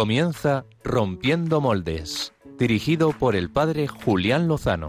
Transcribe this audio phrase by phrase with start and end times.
[0.00, 4.88] Comienza Rompiendo Moldes, dirigido por el padre Julián Lozano.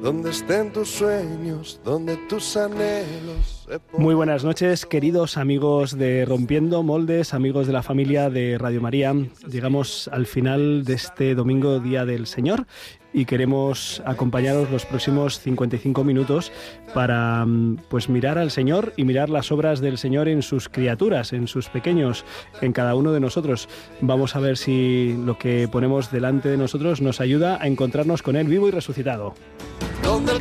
[0.00, 3.66] donde estén tus sueños, donde tus anhelos.
[4.00, 9.14] Muy buenas noches, queridos amigos de Rompiendo Moldes, amigos de la familia de Radio María.
[9.46, 12.66] Llegamos al final de este domingo, Día del Señor,
[13.12, 16.50] y queremos acompañaros los próximos 55 minutos
[16.94, 21.34] para mm, pues mirar al Señor y mirar las obras del Señor en sus criaturas,
[21.34, 22.24] en sus pequeños,
[22.62, 23.68] en cada uno de nosotros.
[24.00, 28.36] Vamos a ver si lo que ponemos delante de nosotros nos ayuda a encontrarnos con
[28.36, 29.34] Él vivo y resucitado.
[30.02, 30.32] Donde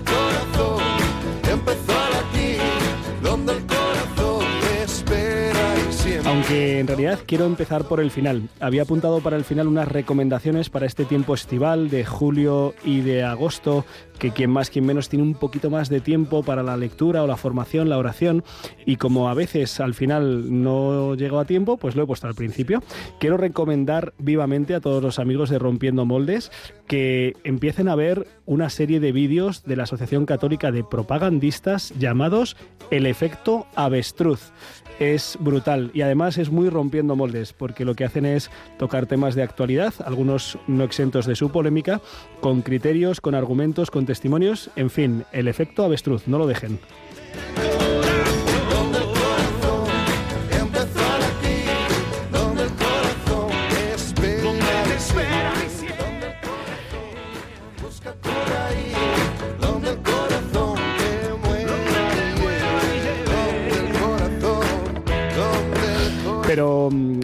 [6.49, 8.49] Aunque en realidad quiero empezar por el final.
[8.59, 13.21] Había apuntado para el final unas recomendaciones para este tiempo estival de julio y de
[13.23, 13.85] agosto,
[14.17, 17.27] que quien más, quien menos tiene un poquito más de tiempo para la lectura o
[17.27, 18.43] la formación, la oración,
[18.83, 22.33] y como a veces al final no llego a tiempo, pues lo he puesto al
[22.33, 22.81] principio.
[23.19, 26.51] Quiero recomendar vivamente a todos los amigos de Rompiendo Moldes
[26.87, 32.57] que empiecen a ver una serie de vídeos de la Asociación Católica de Propagandistas llamados
[32.89, 34.51] El efecto avestruz
[34.99, 39.35] es brutal y además es muy rompiendo moldes porque lo que hacen es tocar temas
[39.35, 42.01] de actualidad, algunos no exentos de su polémica,
[42.41, 46.79] con criterios, con argumentos, con testimonios, en fin, el efecto avestruz, no lo dejen.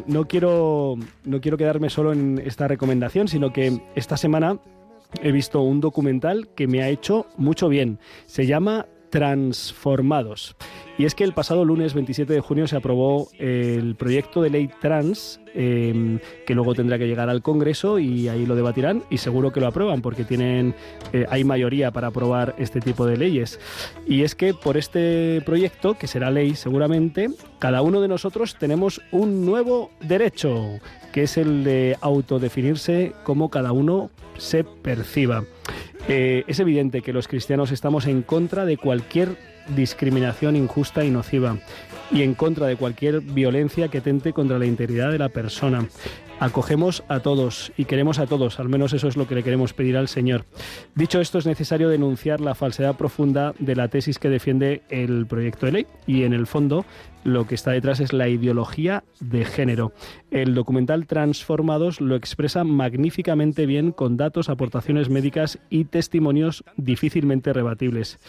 [0.07, 4.59] No quiero, no quiero quedarme solo en esta recomendación, sino que esta semana
[5.21, 7.99] he visto un documental que me ha hecho mucho bien.
[8.25, 10.55] Se llama Transformados.
[10.97, 14.69] Y es que el pasado lunes 27 de junio se aprobó el proyecto de ley
[14.79, 19.51] trans, eh, que luego tendrá que llegar al Congreso y ahí lo debatirán y seguro
[19.51, 20.73] que lo aprueban porque tienen,
[21.11, 23.59] eh, hay mayoría para aprobar este tipo de leyes.
[24.07, 27.29] Y es que por este proyecto, que será ley seguramente,
[27.59, 30.79] cada uno de nosotros tenemos un nuevo derecho,
[31.11, 35.43] que es el de autodefinirse como cada uno se perciba.
[36.07, 39.37] Eh, es evidente que los cristianos estamos en contra de cualquier
[39.75, 41.57] discriminación injusta y nociva
[42.11, 45.87] y en contra de cualquier violencia que tente contra la integridad de la persona.
[46.39, 49.73] Acogemos a todos y queremos a todos, al menos eso es lo que le queremos
[49.73, 50.45] pedir al Señor.
[50.93, 55.65] Dicho esto, es necesario denunciar la falsedad profunda de la tesis que defiende el proyecto
[55.65, 56.85] de ley y en el fondo
[57.23, 59.93] lo que está detrás es la ideología de género.
[60.29, 68.19] El documental Transformados lo expresa magníficamente bien con datos, aportaciones médicas y testimonios difícilmente rebatibles.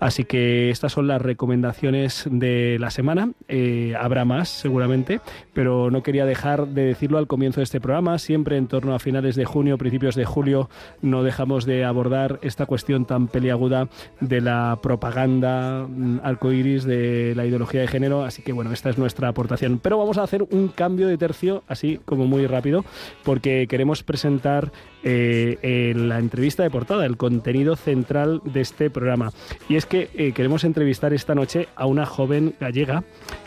[0.00, 3.30] Así que estas son las recomendaciones de la semana.
[3.48, 5.22] Eh, habrá más seguramente,
[5.54, 8.18] pero no quería dejar de decirlo al comienzo de este programa.
[8.18, 10.68] Siempre en torno a finales de junio, principios de julio,
[11.00, 13.88] no dejamos de abordar esta cuestión tan peliaguda
[14.20, 18.24] de la propaganda mm, arcoíris, de la ideología de género.
[18.24, 19.78] Así que bueno, esta es nuestra aportación.
[19.78, 22.84] Pero vamos a hacer un cambio de tercio, así como muy rápido,
[23.24, 24.70] porque queremos presentar
[25.02, 29.32] eh, la entrevista de portada, el contenido central de este programa.
[29.68, 33.04] Y es que eh, queremos entrevistar esta noche a una joven gallega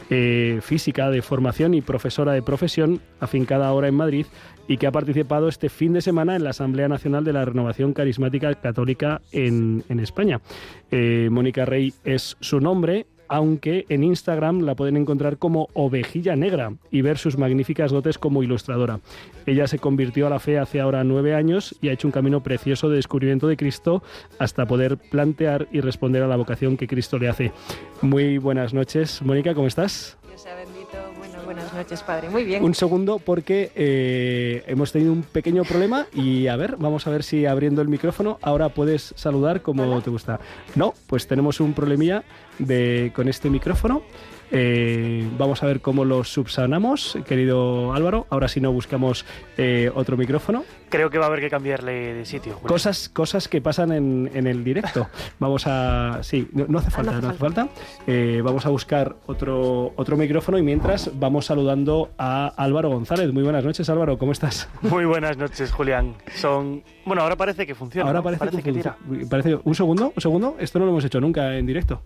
[0.09, 4.25] eh, física de formación y profesora de profesión, afincada ahora en Madrid,
[4.67, 7.93] y que ha participado este fin de semana en la Asamblea Nacional de la Renovación
[7.93, 10.41] Carismática Católica en, España.
[10.91, 13.05] Eh, Mónica Rey es su nombre.
[13.29, 18.43] Aunque en Instagram la pueden encontrar como Ovejilla Negra y ver sus magníficas dotes como
[18.43, 18.99] ilustradora.
[19.45, 22.43] Ella se convirtió a la fe hace ahora nueve años y ha hecho un camino
[22.43, 24.03] precioso de descubrimiento de Cristo
[24.39, 27.51] hasta poder plantear y responder a la vocación que Cristo le hace.
[28.01, 30.17] Muy buenas noches, Mónica, ¿cómo estás?
[31.49, 32.29] Buenas noches, Padre.
[32.29, 32.63] Muy bien.
[32.63, 37.23] Un segundo porque eh, hemos tenido un pequeño problema y a ver, vamos a ver
[37.23, 40.39] si abriendo el micrófono ahora puedes saludar como te gusta.
[40.75, 42.23] No, pues tenemos un problemilla
[42.59, 44.03] de, con este micrófono.
[44.51, 48.25] Eh, vamos a ver cómo lo subsanamos, querido Álvaro.
[48.29, 49.25] Ahora si no buscamos
[49.57, 50.63] eh, otro micrófono.
[50.89, 52.57] Creo que va a haber que cambiarle de sitio.
[52.59, 55.07] Cosas, cosas que pasan en, en el directo.
[55.39, 56.19] Vamos a.
[56.23, 57.69] Sí, no, no hace falta, no hace no hace falta.
[58.07, 63.31] Eh, vamos a buscar otro, otro micrófono y mientras vamos saludando a Álvaro González.
[63.31, 64.67] Muy buenas noches, Álvaro, ¿cómo estás?
[64.81, 66.15] Muy buenas noches, Julián.
[66.35, 66.83] Son.
[67.05, 68.07] Bueno, ahora parece que funciona.
[68.09, 68.97] Ahora parece, que, que tira.
[69.29, 70.55] parece- Un segundo, un segundo.
[70.59, 72.01] Esto no lo hemos hecho nunca en directo.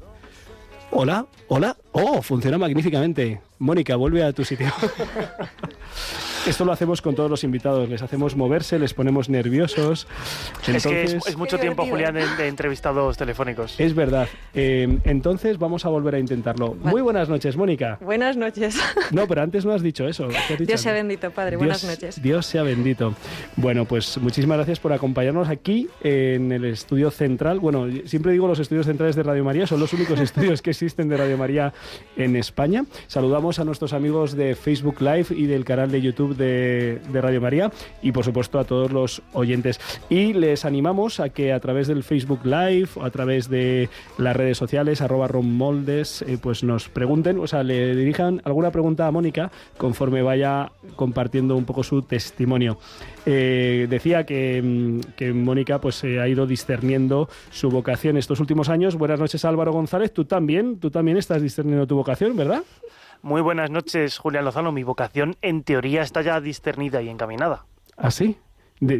[0.95, 1.75] Hola, hola.
[1.91, 3.41] Oh, funciona magníficamente.
[3.57, 4.67] Mónica, vuelve a tu sitio.
[6.47, 7.87] Esto lo hacemos con todos los invitados.
[7.87, 10.07] Les hacemos moverse, les ponemos nerviosos.
[10.67, 11.85] Es que es, mucho tiempo.
[11.85, 13.79] Julián, de, de entrevistados telefónicos.
[13.79, 14.27] Es verdad.
[14.53, 16.75] Eh, entonces vamos a volver a intentarlo.
[16.81, 17.97] Muy buenas noches, Mónica.
[18.01, 18.77] Buenas noches.
[19.11, 20.27] No, pero antes no has dicho eso.
[20.27, 21.51] ¿Qué has dicho Dios sea bendito, Padre.
[21.51, 22.21] Dios- Buenas noches.
[22.21, 23.13] Dios sea bendito.
[23.55, 27.59] Bueno, pues muchísimas gracias por acompañarnos aquí en el estudio central.
[27.59, 31.07] Bueno, siempre digo los estudios centrales de Radio María, son los únicos estudios que existen
[31.07, 31.73] de Radio María
[32.17, 32.85] en España.
[33.07, 37.71] Saludamos a nuestros amigos de Facebook Live y del canal de YouTube de, Radio María
[38.01, 39.79] y por supuesto a todos los oyentes.
[40.09, 44.35] Y les animamos a que a través del Facebook Live o a través de las
[44.35, 49.11] redes sociales, arroba rommoldes, eh, pues nos pregunten, o sea, le dirijan alguna pregunta a
[49.11, 52.77] Mónica conforme vaya compartiendo un poco su testimonio.
[53.25, 58.69] Eh, decía que, mm, que Mónica pues eh, ha ido discerniendo su vocación estos últimos
[58.69, 58.95] años.
[58.95, 62.63] Buenas noches Álvaro González, tú también, tú también estás discerniendo tu vocación, ¿verdad?
[63.23, 64.73] Muy buenas noches, Julián Lozano.
[64.73, 67.63] Mi vocación, en teoría, está ya discernida y encaminada.
[67.95, 68.37] ¿Ah, sí?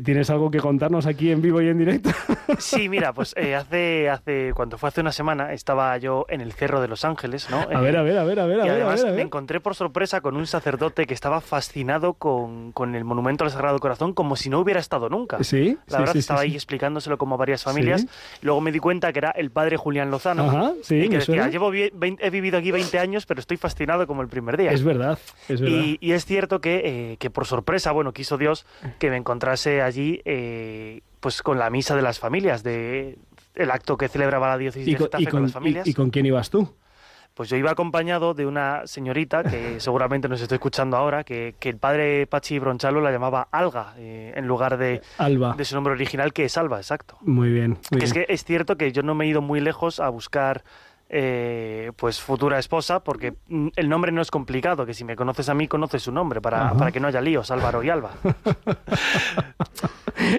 [0.03, 2.09] ¿Tienes algo que contarnos aquí en vivo y en directo?
[2.59, 6.51] Sí, mira, pues eh, hace, hace, cuando fue hace una semana, estaba yo en el
[6.53, 7.61] Cerro de los Ángeles, ¿no?
[7.61, 9.17] A ver, a ver, a ver, a ver, Y ver, a además ver, a me
[9.17, 9.25] ver.
[9.25, 13.79] encontré por sorpresa con un sacerdote que estaba fascinado con, con el monumento al Sagrado
[13.79, 15.43] Corazón como si no hubiera estado nunca.
[15.43, 18.05] Sí, La sí, verdad sí, estaba sí, ahí explicándoselo como a varias familias.
[18.41, 20.43] Luego me di cuenta que era el padre Julián Lozano.
[20.49, 24.05] Ajá, sí, y me que decía, llevo he vivido aquí 20 años, pero estoy fascinado
[24.05, 24.71] como el primer día.
[24.71, 25.17] Es verdad,
[25.49, 25.75] es verdad.
[25.77, 26.81] Y, y es cierto que,
[27.13, 28.65] eh, que por sorpresa, bueno, quiso Dios
[28.99, 33.17] que me encontrase allí eh, pues con la misa de las familias, de
[33.55, 35.87] el acto que celebraba la diócesis ¿Y de con, Getafe y con, con- las familias.
[35.87, 36.73] y- y con quién ibas tú?
[37.35, 41.69] Pues yo iba acompañado de una señorita que seguramente nos está escuchando ahora, que, que
[41.69, 45.55] el padre Pachi Bronchalo la llamaba Alga, eh, en lugar de, Alba.
[45.57, 47.17] de su nombre original, que es Alba, exacto.
[47.21, 48.25] Muy bien, muy es bien.
[48.27, 50.63] que es cierto que yo no me he ido muy lejos a buscar
[51.09, 55.49] eh, pues futura esposa, porque mm, el nombre no es complicado, que si me conoces
[55.49, 58.11] a mí, conoces su nombre, para, para que no haya líos, Álvaro y Alba.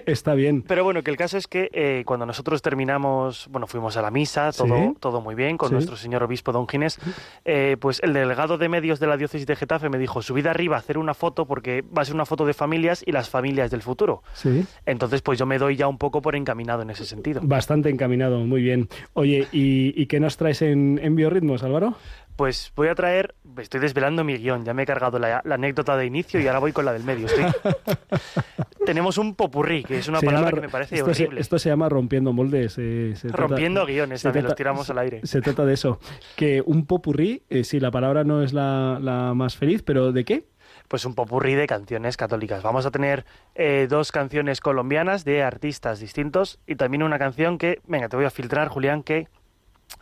[0.06, 0.62] Está bien.
[0.62, 4.10] Pero bueno, que el caso es que eh, cuando nosotros terminamos, bueno, fuimos a la
[4.10, 4.94] misa, todo, Sí.
[5.00, 5.74] todo muy bien, con Sí.
[5.74, 6.98] nuestro señor obispo don Ginés,
[7.44, 10.76] eh, pues el delegado de medios de la diócesis de Getafe me dijo, subid arriba
[10.76, 13.70] a hacer una foto porque va a ser una foto de familias y las familias
[13.70, 14.22] del futuro.
[14.32, 14.64] Sí.
[14.86, 17.40] Entonces, pues yo me doy ya un poco por encaminado en ese sentido.
[17.44, 18.88] Bastante encaminado, muy bien.
[19.14, 21.94] Oye, ¿y, y qué nos traes en, en Biorritmos, Álvaro?
[22.36, 25.96] Pues voy a traer, estoy desvelando mi guion, ya me he cargado la, la anécdota
[25.96, 27.26] de inicio y ahora voy con la del medio.
[27.26, 27.44] Estoy-
[28.86, 31.40] Tenemos un popurrí, que es una Se palabra llama- que me parece esto se, horrible.
[31.40, 32.74] esto se llama rompiendo moldes.
[32.78, 35.20] eh, se trata- Rompiendo guiones se también, los tiramos al aire.
[35.24, 36.00] Se trata de eso.
[36.36, 40.24] Que un popurrí, eh, sí, la palabra no es la, la más feliz, pero ¿de
[40.24, 40.46] qué?
[40.88, 42.62] pues un popurrí de canciones católicas.
[42.62, 43.24] Vamos a tener
[43.54, 48.26] eh, dos canciones colombianas de artistas distintos y también una canción que, venga, te voy
[48.26, 49.28] a filtrar, Julián, que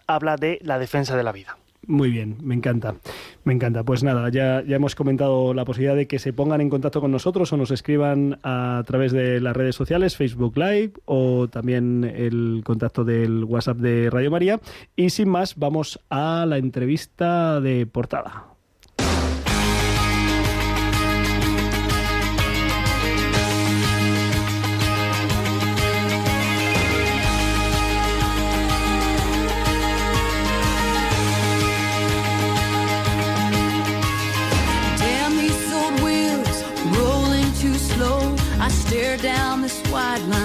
[0.06, 1.56] habla de la defensa de la vida.
[1.86, 2.94] Muy bien, me encanta,
[3.42, 3.82] me encanta.
[3.82, 7.10] Pues nada, ya, ya hemos comentado la posibilidad de que se pongan en contacto con
[7.10, 12.62] nosotros o nos escriban a través de las redes sociales, Facebook Live o también el
[12.64, 14.60] contacto del WhatsApp de Radio María.
[14.94, 18.51] Y sin más, vamos a la entrevista de portada.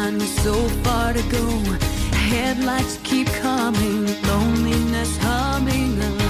[0.08, 1.46] Line with so far to go.
[2.16, 6.27] Headlights keep coming, loneliness humming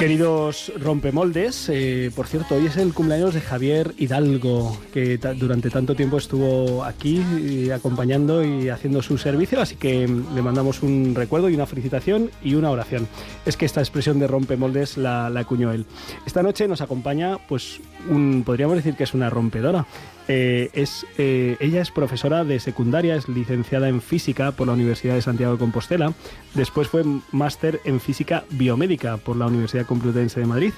[0.00, 5.94] Queridos rompemoldes, eh, por cierto, hoy es el cumpleaños de Javier Hidalgo, que durante tanto
[5.94, 11.14] tiempo estuvo aquí eh, acompañando y haciendo su servicio, así que mm, le mandamos un
[11.14, 13.06] recuerdo y una felicitación y una oración.
[13.44, 15.84] Es que esta expresión de rompemoldes la, la acuñó él.
[16.24, 17.78] Esta noche nos acompaña, pues,
[18.08, 19.86] un, podríamos decir que es una rompedora.
[20.32, 25.14] Eh, es, eh, ella es profesora de secundaria, es licenciada en física por la Universidad
[25.14, 26.12] de Santiago de Compostela.
[26.54, 30.72] Después fue máster en física biomédica por la Universidad Complutense de Madrid.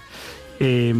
[0.58, 0.94] Eh,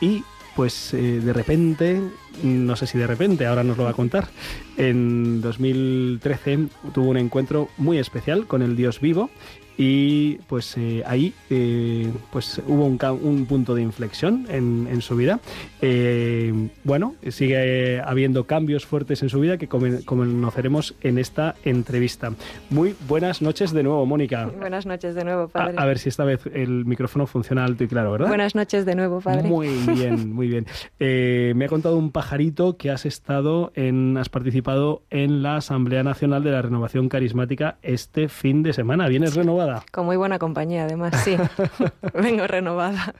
[0.00, 0.24] y
[0.56, 2.00] pues de repente,
[2.44, 4.28] no sé si de repente, ahora nos lo va a contar,
[4.76, 9.30] en 2013 tuvo un encuentro muy especial con el Dios vivo
[9.76, 15.16] y pues eh, ahí eh, pues hubo un, un punto de inflexión en, en su
[15.16, 15.40] vida.
[15.80, 22.32] Eh, bueno, sigue habiendo cambios fuertes en su vida que conoceremos en esta entrevista.
[22.70, 24.46] Muy buenas noches de nuevo, Mónica.
[24.46, 25.74] Buenas noches de nuevo, Padre.
[25.76, 28.28] a ver si esta vez el micrófono funciona alto y claro, ¿verdad?
[28.28, 29.48] Buenas noches de nuevo, Padre.
[29.48, 30.66] Muy bien, muy bien.
[30.98, 36.44] Me ha contado un pajarito que has estado en, has participado en la Asamblea Nacional
[36.44, 39.08] de la Renovación Carismática este fin de semana.
[39.08, 39.34] ¿Vienes
[39.66, 39.86] renovada?
[39.90, 41.36] Con muy buena compañía, además, sí.
[42.14, 43.14] Vengo renovada.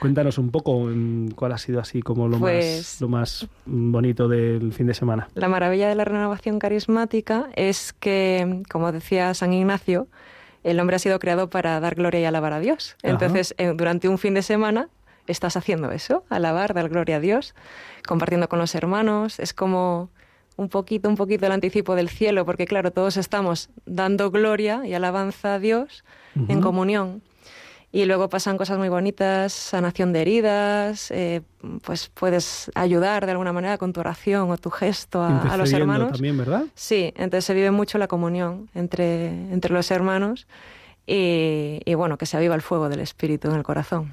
[0.00, 3.92] Cuéntanos un poco mm, cuál ha sido así como lo, más, Pues- lo más mm,
[3.92, 5.28] bonito del fin de semana.
[5.34, 10.08] La maravilla de la renovación carismática es que, como decía San Ignacio,
[10.62, 12.96] el hombre ha sido creado para dar gloria y alabar a Dios.
[13.02, 14.88] Entonces, eh, durante un fin de semana
[15.26, 17.54] estás haciendo eso, alabar, dar gloria a Dios,
[18.06, 19.40] compartiendo con los hermanos.
[19.40, 20.08] Es como
[20.56, 24.94] un poquito, un poquito el anticipo del cielo, porque claro, todos estamos dando gloria y
[24.94, 26.04] alabanza a Dios
[26.48, 27.22] en comunión.
[27.92, 31.42] Y luego pasan cosas muy bonitas, sanación de heridas, eh,
[31.82, 35.72] pues puedes ayudar de alguna manera con tu oración o tu gesto a, a los
[35.72, 36.10] hermanos.
[36.10, 36.64] también, ¿verdad?
[36.74, 40.48] Sí, entonces se vive mucho la comunión entre, entre los hermanos
[41.06, 44.10] y, y, bueno, que se aviva el fuego del Espíritu en el corazón.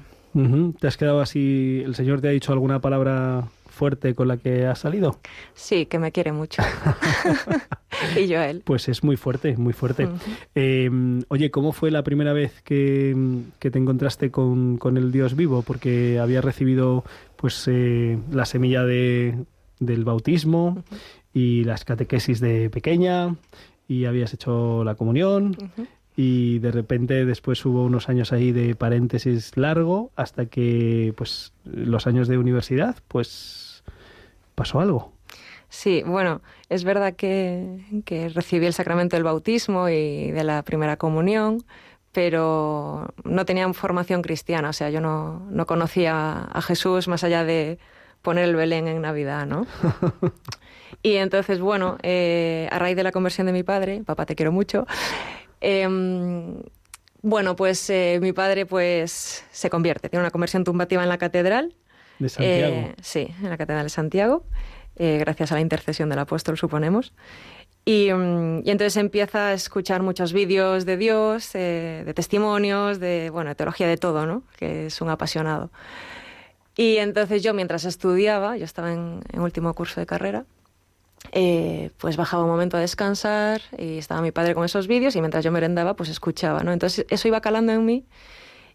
[0.78, 1.82] ¿Te has quedado así?
[1.84, 5.18] ¿El Señor te ha dicho alguna palabra fuerte con la que has salido?
[5.54, 6.62] Sí, que me quiere mucho.
[8.16, 8.62] y yo a él.
[8.64, 10.08] Pues es muy fuerte, muy fuerte.
[10.54, 10.90] Eh,
[11.28, 13.16] oye, ¿cómo fue la primera vez que,
[13.58, 15.62] que te encontraste con, con el Dios vivo?
[15.62, 17.04] Porque habías recibido
[17.36, 19.44] pues eh, la semilla de,
[19.80, 20.84] del bautismo
[21.32, 23.36] y las catequesis de pequeña
[23.88, 25.56] y habías hecho la comunión.
[26.16, 32.06] Y de repente después hubo unos años ahí de paréntesis largo hasta que pues los
[32.06, 33.82] años de universidad pues
[34.54, 35.12] pasó algo.
[35.68, 40.98] Sí, bueno, es verdad que, que recibí el sacramento del bautismo y de la primera
[40.98, 41.64] comunión,
[42.12, 47.44] pero no tenía formación cristiana, o sea, yo no, no conocía a Jesús más allá
[47.44, 47.78] de
[48.20, 49.66] poner el Belén en Navidad, ¿no?
[51.02, 54.52] Y entonces, bueno, eh, a raíz de la conversión de mi padre, papá te quiero
[54.52, 54.86] mucho,
[55.62, 56.62] em,
[57.22, 61.74] bueno, pues eh, mi padre pues se convierte, tiene una conversión tumbativa en la catedral,
[62.18, 62.90] De Santiago.
[62.90, 64.44] eh, sí, en la Catedral de Santiago,
[64.96, 67.12] eh, gracias a la intercesión del apóstol, suponemos.
[67.84, 73.50] Y, mm, y entonces empieza a escuchar muchos vídeos de Dios, de testimonios, de, bueno,
[73.50, 74.42] de teología de todo, ¿no?
[74.56, 75.70] Que es un apasionado.
[76.76, 80.44] Y entonces yo, mientras estudiaba, yo estaba en, en último curso de carrera,
[81.30, 85.20] eh, pues bajaba un momento a descansar y estaba mi padre con esos vídeos y
[85.20, 86.72] mientras yo merendaba, pues escuchaba, ¿no?
[86.72, 88.04] Entonces eso iba calando en mí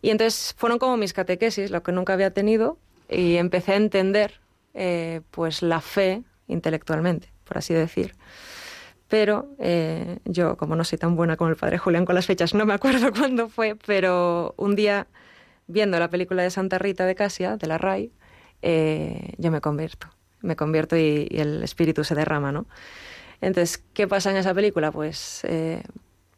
[0.01, 2.77] y entonces fueron como mis catequesis, lo que nunca había tenido,
[3.10, 4.39] y empecé a entender
[4.74, 8.16] eh, pues la fe intelectualmente, por así decir.
[9.08, 12.54] Pero eh, yo, como no soy tan buena como el padre Julián con las fechas,
[12.54, 15.08] no me acuerdo cuándo fue, pero un día,
[15.68, 18.12] viendo la película de Santa Rita de Casia, de la RAI,
[19.38, 20.17] yo me convierto.
[20.48, 22.66] Me convierto y, y el espíritu se derrama, ¿no?
[23.42, 24.92] Entonces, ¿qué pasa en esa película?
[24.92, 25.84] Pues eh,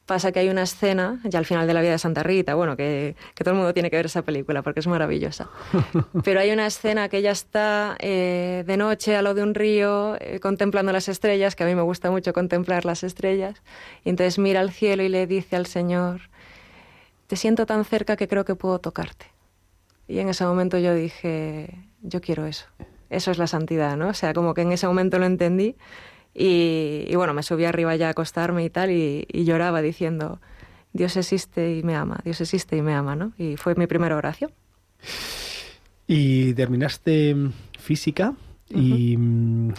[0.05, 2.75] pasa que hay una escena, ya al final de la vida de Santa Rita, bueno,
[2.75, 5.49] que, que todo el mundo tiene que ver esa película porque es maravillosa.
[6.23, 10.17] Pero hay una escena que ella está eh, de noche a lo de un río
[10.19, 13.61] eh, contemplando las estrellas, que a mí me gusta mucho contemplar las estrellas,
[14.03, 16.21] y entonces mira al cielo y le dice al Señor,
[17.27, 19.27] te siento tan cerca que creo que puedo tocarte.
[20.07, 21.69] Y en ese momento yo dije,
[22.01, 22.65] yo quiero eso.
[23.09, 24.09] Eso es la santidad, ¿no?
[24.09, 25.75] O sea, como que en ese momento lo entendí
[26.33, 30.39] y, bueno, me subí arriba ya a acostarme y tal y, y lloraba diciendo,
[30.93, 33.33] Dios existe y me ama, Dios existe y me ama, ¿no?
[33.37, 34.51] Y fue mi primera oración.
[36.07, 37.35] Y terminaste
[37.79, 38.33] física
[38.69, 39.17] y,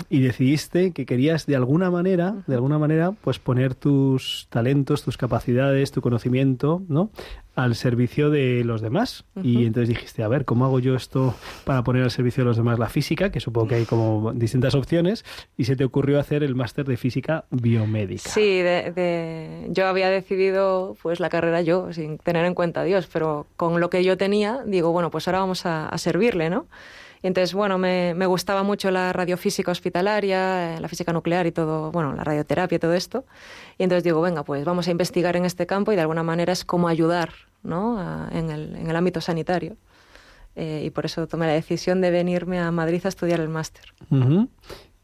[0.09, 5.17] y decidiste que querías de alguna manera, de alguna manera, pues poner tus talentos, tus
[5.17, 7.11] capacidades, tu conocimiento, ¿no?
[7.57, 9.25] al servicio de los demás.
[9.43, 12.57] Y entonces dijiste, a ver, ¿cómo hago yo esto para poner al servicio de los
[12.57, 13.31] demás la física?
[13.31, 15.25] Que supongo que hay como distintas opciones.
[15.59, 18.31] Y se te ocurrió hacer el máster de física biomédica.
[18.31, 22.85] Sí, de, de- yo había decidido pues la carrera yo, sin tener en cuenta a
[22.85, 26.49] Dios, pero con lo que yo tenía, digo, bueno, pues ahora vamos a, a servirle,
[26.49, 26.67] ¿no?
[27.23, 31.53] Y entonces, bueno, me, me gustaba mucho la radiofísica hospitalaria, eh, la física nuclear y
[31.53, 33.25] todo, bueno, la radioterapia y todo esto.
[33.79, 36.53] Y entonces digo, venga, pues vamos a investigar en este campo y de alguna manera
[36.53, 37.31] es como ayudar,
[37.63, 38.01] ¿no?
[38.31, 39.77] En, el, en el ámbito sanitario.
[40.57, 43.85] Eh, y por eso tomé la decisión de venirme a Madrid a estudiar el máster.
[44.11, 44.49] Ujú.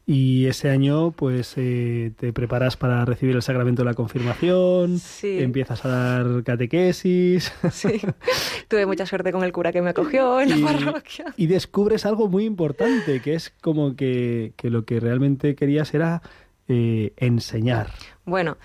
[0.09, 5.39] Y ese año, pues, eh, te preparas para recibir el sacramento de la confirmación, Sí.
[5.39, 7.99] empiezas a dar catequesis Sí.
[8.69, 11.25] Tuve mucha suerte con el cura que me acogió en la y, parroquia.
[11.35, 16.21] y descubres algo muy importante, que es como que, que lo que realmente querías era
[16.69, 17.89] eh, enseñar.
[18.23, 18.57] Bueno,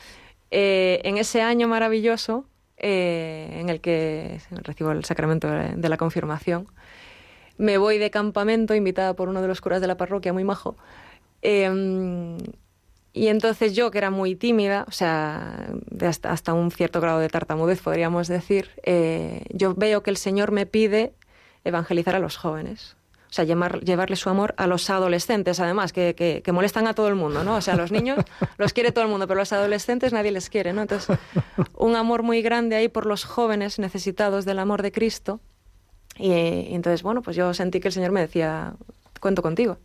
[0.53, 2.45] eh, en ese año maravilloso
[2.77, 6.69] eh, en el que recibo el sacramento de la confirmación,
[7.59, 10.77] me voy de campamento invitada por uno de los curas de la parroquia, muy majo.
[11.43, 12.39] Eh,
[13.15, 17.19] y entonces yo, que era muy tímida, o sea, de hasta, hasta un cierto grado
[17.19, 21.13] de tartamudez, podríamos decir, eh, yo veo que el Señor me pide
[21.65, 22.97] evangelizar a los jóvenes.
[23.29, 26.95] O sea, llevar- llevarle su amor a los adolescentes, además, que, que- que molestan a
[26.95, 27.57] todo el mundo, ¿no?
[27.57, 28.19] O sea, los niños
[28.59, 30.83] los quiere todo el mundo, pero los adolescentes nadie les quiere, ¿no?
[30.83, 31.17] Entonces,
[31.75, 35.41] un amor muy grande ahí por los jóvenes necesitados del amor de Cristo.
[36.19, 38.75] Y, eh, y entonces, bueno, pues yo sentí que el Señor me decía,
[39.21, 39.79] cuento contigo.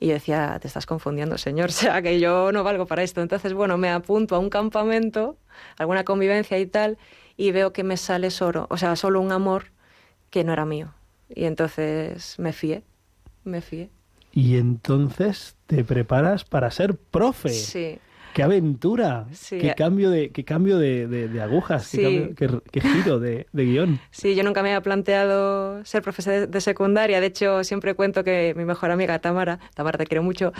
[0.00, 3.20] Y yo decía, te estás confundiendo, Señor, o sea, que yo no valgo para esto.
[3.20, 5.36] Entonces, bueno, me apunto a un campamento,
[5.76, 6.98] alguna convivencia y tal,
[7.36, 9.66] y veo que me sale solo, o sea, solo un amor
[10.30, 10.92] que no era mío.
[11.28, 12.82] Y entonces me fié,
[13.44, 13.90] me fié.
[14.32, 17.50] Y entonces te preparas para ser profe.
[17.50, 17.98] Sí.
[18.34, 19.26] ¡Qué aventura!
[19.32, 19.58] Sí.
[19.58, 21.84] ¡Qué cambio de, qué cambio de, de- de agujas!
[21.84, 21.98] Sí.
[21.98, 22.02] Qué,
[22.46, 24.00] cambio- qué- qué giro de, de guion!
[24.10, 27.20] Sí, yo nunca me había planteado ser profesor de, de secundaria.
[27.20, 30.52] De hecho, siempre cuento que mi mejor amiga Tamara, Tamara te quiero mucho,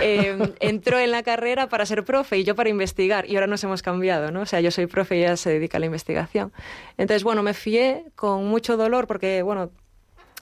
[0.00, 3.28] eh, entró en la carrera para ser profe y yo para investigar.
[3.28, 4.42] Y ahora nos hemos cambiado, ¿no?
[4.42, 6.52] O sea, yo soy profe y ella se dedica a la investigación.
[6.98, 9.70] Entonces, bueno, me fié con mucho dolor porque, bueno,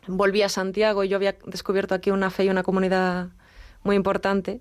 [0.07, 3.29] volví a Santiago y yo había descubierto aquí una fe y una comunidad
[3.85, 4.61] muy importante.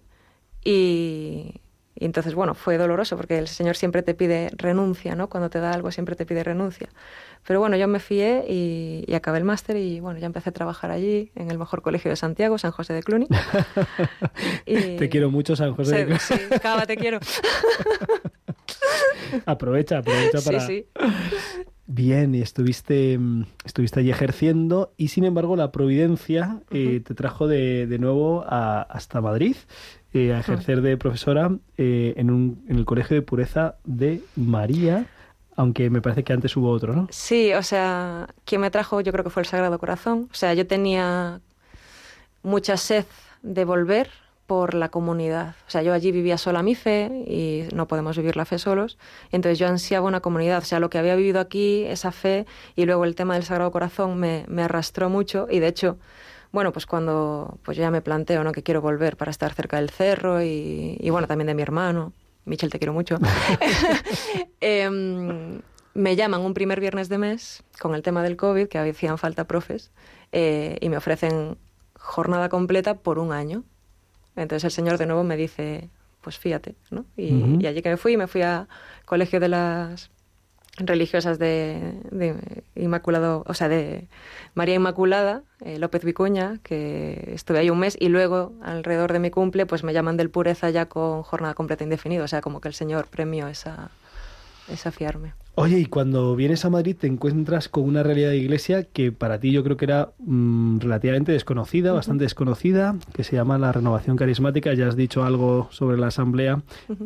[0.66, 1.62] Y,
[2.00, 5.28] y entonces, bueno, fue doloroso porque el Señor siempre te pide renuncia, ¿no?
[5.30, 6.88] Cuando te da algo siempre te pide renuncia.
[7.46, 10.54] Pero bueno, yo me fié y, y acabé el máster y bueno, ya empecé a
[10.54, 13.28] trabajar allí, en el mejor colegio de Santiago, San José de Cluny.
[14.66, 16.06] Y- Te quiero mucho, San José.
[16.06, 17.20] de Cla- Sí, Cava, te quiero.
[19.46, 20.60] Aprovecha, aprovecha para...
[20.62, 21.64] Sí, sí.
[21.92, 27.48] Bien, y estuviste, mm, estuviste allí ejerciendo y sin embargo la providencia eh, te trajo
[27.48, 29.56] de, de nuevo a- hasta Madrid
[30.14, 35.06] eh, a ejercer de profesora eh, en, un, en el Colegio de Pureza de María,
[35.56, 37.08] aunque me parece que antes hubo otro, ¿no?
[37.12, 40.28] Sí, o sea, quien me trajo yo creo que fue el Sagrado Corazón.
[40.32, 41.42] O sea, yo tenía
[42.44, 43.06] mucha sed
[43.42, 44.10] de volver
[44.48, 45.56] por la comunidad.
[45.68, 48.98] O sea, yo allí vivía sola mi fe y no podemos vivir la fe solos.
[49.32, 50.58] Entonces yo ansiaba una comunidad.
[50.58, 53.72] O sea, lo que había vivido aquí, esa fe, y luego el tema del Sagrado
[53.72, 55.48] Corazón me, me arrastró mucho.
[55.52, 56.00] Y de hecho,
[56.52, 58.52] bueno, pues cuando pues yo ya me planteo ¿no?
[58.52, 62.14] que quiero volver para estar cerca del cerro y, y bueno, también de mi hermano.
[62.46, 63.18] Michel, te quiero mucho.
[64.62, 65.62] Em,
[65.94, 69.46] me llaman un primer viernes de mes con el tema del COVID, que hacían falta
[69.46, 69.92] profes,
[70.32, 71.58] eh, y me ofrecen
[71.96, 73.64] jornada completa por un año.
[74.36, 75.90] Entonces el señor de nuevo me dice,
[76.22, 77.06] pues fíjate, ¿no?
[77.18, 78.68] Y, y allí que me fui, me fui a
[79.06, 80.10] colegio de las
[80.80, 81.94] religiosas de,
[82.76, 84.08] Inmaculado, o sea, de
[84.54, 89.30] María Inmaculada, eh, López Vicuña, que estuve ahí un mes y luego, alrededor de mi
[89.30, 92.68] cumple, pues me llaman del Pureza ya con jornada completa indefinida, o sea, como que
[92.68, 93.92] el Señor premió esa,
[94.72, 95.34] esa fiarme.
[95.56, 99.40] Oye, y cuando vienes a Madrid te encuentras con una realidad de iglesia que para
[99.42, 104.16] ti yo creo que era mm, relativamente desconocida, bastante desconocida, que se llama la renovación
[104.16, 104.74] carismática.
[104.74, 106.62] Ya has dicho algo sobre la asamblea.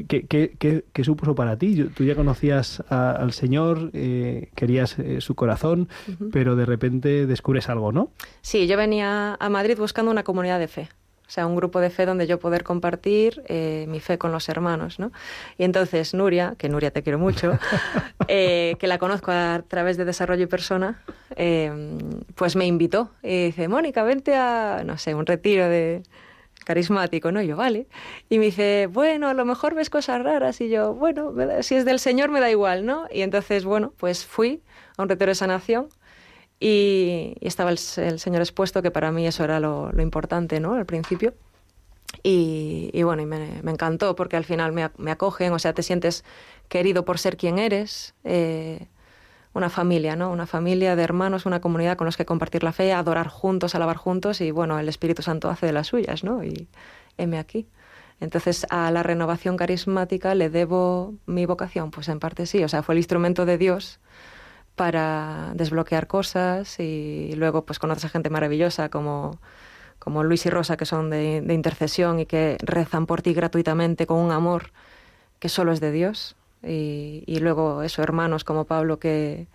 [0.08, 1.86] ¿Qué, qué- qué- qué supuso para ti?
[1.95, 5.89] Tú ya conocías a- al Señor, eh, querías eh, su corazón,
[6.32, 8.12] pero de repente descubres algo, ¿no?
[8.41, 10.89] Sí, yo venía a Madrid buscando una comunidad de fe.
[11.34, 15.00] Sea, un grupo de fe donde yo poder compartir eh, mi fe con los hermanos,
[15.00, 15.12] ¿no?
[15.58, 17.58] Y entonces Nuria, que Nuria te quiero mucho,
[18.28, 21.02] eh, que la conozco a través de Desarrollo y Persona,
[21.36, 21.72] eh,
[22.36, 23.10] pues me invitó.
[23.24, 26.04] Y dice, Mónica, vente a, no sé, un retiro de
[26.65, 27.41] carismático, ¿no?
[27.41, 27.88] Y yo, vale.
[28.30, 30.62] Y me dice, bueno, a lo mejor ves cosas raras.
[30.62, 33.08] Y yo, bueno, da- si es del Señor me da igual, ¿no?
[33.12, 34.62] Y entonces, bueno, pues fui
[34.98, 35.89] a un retiro de sanación
[36.63, 40.76] y, estaba el, Señor expuesto, que para mí eso era lo, importante, ¿no?
[40.76, 41.34] Al principio.
[42.23, 46.23] Y, bueno, y me, encantó porque al final me, me acogen, o sea, te sientes
[46.69, 48.15] querido por ser quien eres.
[48.23, 48.88] eh,
[49.54, 50.32] una familia, ¿no?
[50.32, 53.97] Una familia de hermanos, una comunidad con los que compartir la fe, adorar juntos, alabar
[53.97, 56.43] juntos y bueno, el Espíritu Santo hace de las suyas, ¿no?
[56.43, 56.67] Y
[57.17, 57.67] heme aquí.
[58.19, 62.82] Entonces, a la renovación carismática le debo mi vocación, pues en parte sí, o sea,
[62.82, 63.99] fue el instrumento de Dios
[64.75, 69.39] para desbloquear cosas y luego pues conoces a gente maravillosa como,
[69.99, 74.17] como Luis y Rosa que son de, intercesión y que rezan por ti gratuitamente con
[74.17, 74.71] un amor
[75.39, 79.47] que solo es de Dios y, y luego eso hermanos como Pablo que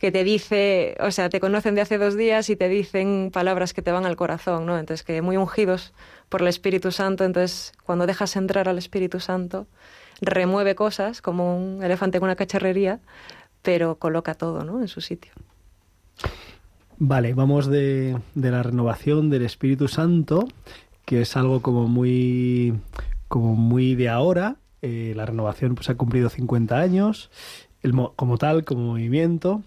[0.00, 3.74] que te dice, o sea, te conocen de hace dos días y te dicen palabras
[3.74, 4.78] que te van al corazón, ¿no?
[4.78, 5.92] Entonces, que muy ungidos
[6.30, 9.66] por el Espíritu Santo, entonces, cuando dejas entrar al Espíritu Santo,
[10.22, 12.98] remueve cosas como un elefante en una cacharrería,
[13.62, 14.80] pero coloca todo, ¿no?
[14.80, 15.32] En su sitio.
[16.98, 20.46] Vale, vamos de, de la renovación del Espíritu Santo,
[21.06, 22.74] que es algo como muy,
[23.28, 24.56] como muy de ahora.
[24.82, 27.30] Eh, la renovación pues ha cumplido 50 años,
[28.16, 29.62] como tal, como movimiento,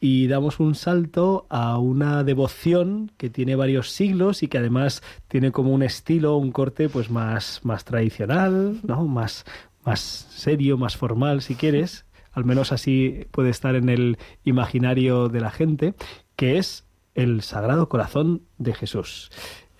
[0.00, 5.52] y damos un salto a una devoción que tiene varios siglos y que además tiene
[5.52, 9.06] como un estilo, un corte pues más, más tradicional, ¿no?
[9.06, 9.44] Más,
[9.84, 12.04] más serio, más formal, si quieres.
[12.32, 15.94] Al menos así puede estar en el imaginario de la gente,
[16.36, 19.30] que es el Sagrado Corazón de Jesús.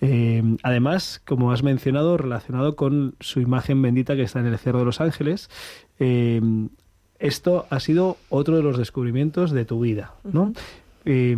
[0.01, 4.79] Eh, además, como has mencionado, relacionado con su imagen bendita que está en el Cerro
[4.79, 5.49] de los Ángeles,
[5.99, 6.41] eh,
[7.19, 10.53] esto ha sido otro de los descubrimientos de tu vida, ¿no?
[11.05, 11.37] Eh,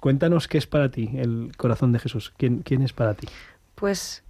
[0.00, 2.32] cuéntanos qué es para ti el corazón de Jesús.
[2.36, 3.28] ¿Quién, quién es para ti?
[3.76, 4.24] Pues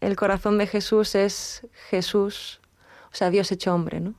[0.00, 2.60] el corazón de Jesús es Jesús,
[3.10, 4.14] o sea, Dios hecho hombre, ¿no?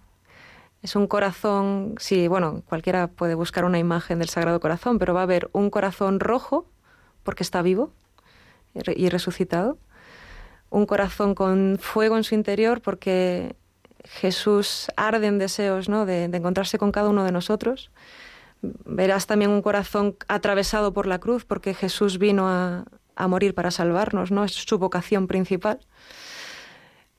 [0.84, 5.22] Es un corazón, sí, bueno, cualquiera puede buscar una imagen del Sagrado Corazón, pero va
[5.22, 6.70] a haber un corazón rojo
[7.24, 7.92] porque está vivo
[8.76, 9.78] y re- y resucitado,
[10.70, 13.56] un corazón con fuego en su interior porque
[14.04, 16.06] Jesús arde en deseos ¿no?
[16.06, 17.90] de, de encontrarse con cada uno de nosotros.
[18.62, 22.84] Verás también un corazón atravesado por la cruz porque Jesús vino a,
[23.16, 24.44] a morir para salvarnos, ¿no?
[24.44, 25.80] Es su vocación principal.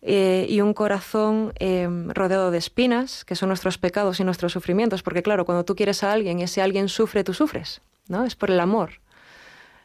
[0.06, 5.02] Eh, y un corazón eh, rodeado de espinas, que son nuestros pecados y nuestros sufrimientos,
[5.02, 8.26] porque claro, cuando tú quieres a alguien y ese alguien sufre, tú sufres, ¿no?
[8.26, 9.00] Es por el amor.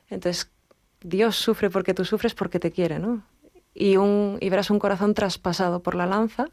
[0.09, 0.51] Entonces,
[1.01, 3.23] Dios sufre porque tú sufres porque te quiere, ¿no?
[3.73, 6.47] Y, un, y verás un corazón traspasado por la lanza,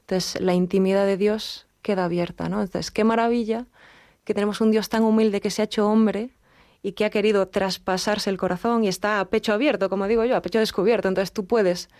[0.00, 2.62] entonces la intimidad de Dios queda abierta, ¿no?
[2.62, 3.66] Entonces, qué maravilla
[4.24, 6.30] que tenemos un Dios tan humilde que se ha hecho hombre
[6.82, 10.36] y que ha querido traspasarse el corazón y está a pecho abierto, como digo yo,
[10.36, 11.08] a pecho descubierto.
[11.08, 11.90] Entonces tú puedes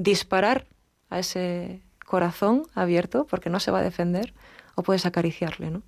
[0.00, 0.66] disparar
[1.10, 4.32] a ese corazón abierto porque no se va a defender
[4.74, 5.82] o puedes acariciarle, ¿no?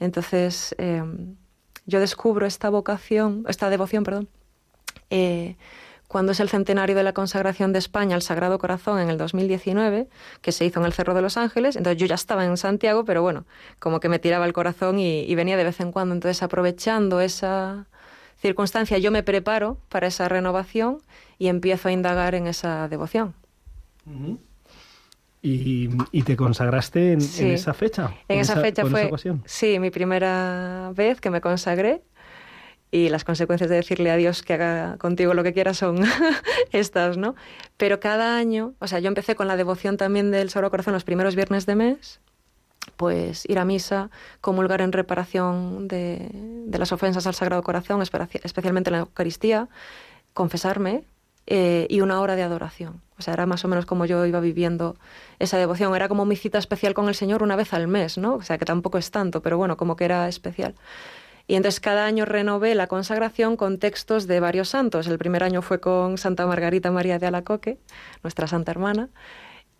[0.00, 1.02] Entonces eh,
[1.84, 4.28] yo descubro esta vocación, esta devoción, perdón,
[5.10, 5.56] eh,
[6.08, 10.08] cuando es el centenario de la consagración de España al Sagrado Corazón en el 2019,
[10.40, 11.76] que se hizo en el Cerro de los Ángeles.
[11.76, 13.46] Entonces yo ya estaba en Santiago, pero bueno,
[13.78, 16.14] como que me tiraba el corazón y venía de vez en cuando.
[16.14, 17.88] Entonces aprovechando esa
[18.48, 20.98] circunstancia, yo me preparo para esa renovación
[21.38, 23.34] y empiezo a indagar en esa devoción.
[25.42, 27.42] ¿Y, y te consagraste en, Sí.
[27.44, 28.10] en esa fecha?
[28.28, 29.42] En ¿Con esa fecha con fue, esa ocasión?
[29.46, 32.02] sí, mi primera vez que me consagré
[32.90, 35.98] y las consecuencias de decirle a Dios que haga contigo lo que quiera son
[36.72, 37.34] estas, ¿no?
[37.76, 41.04] Pero cada año, o sea, yo empecé con la devoción también del Sagrado Corazón los
[41.04, 42.20] primeros viernes de mes,
[42.96, 48.90] pues ir a misa, comulgar en reparación de, de las ofensas al Sagrado Corazón, especialmente
[48.90, 49.68] en la Eucaristía,
[50.32, 51.04] confesarme
[51.46, 53.02] eh, y una hora de adoración.
[53.18, 54.96] O sea, era más o menos como yo iba viviendo
[55.38, 55.94] esa devoción.
[55.94, 58.34] Era como mi cita especial con el Señor una vez al mes, ¿no?
[58.34, 60.74] O sea, que tampoco es tanto, pero bueno, como que era especial.
[61.46, 65.06] Y entonces cada año renové la consagración con textos de varios santos.
[65.06, 67.78] El primer año fue con Santa Margarita María de Alacoque,
[68.22, 69.10] nuestra santa hermana,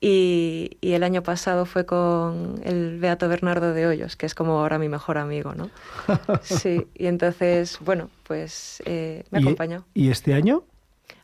[0.00, 4.58] y, y el año pasado fue con el Beato Bernardo de Hoyos, que es como
[4.60, 5.70] ahora mi mejor amigo, ¿no?
[6.42, 9.84] Sí, y entonces, bueno, pues eh, me ¿Y- acompañó.
[9.94, 10.64] ¿Y este año?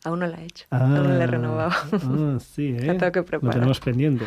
[0.05, 1.73] Aún no la he hecho, aún no la he renovado.
[1.93, 2.81] ah, sí, ¿eh?
[2.87, 3.55] Tengo que Lo preparar.
[3.55, 4.25] tenemos pendiente.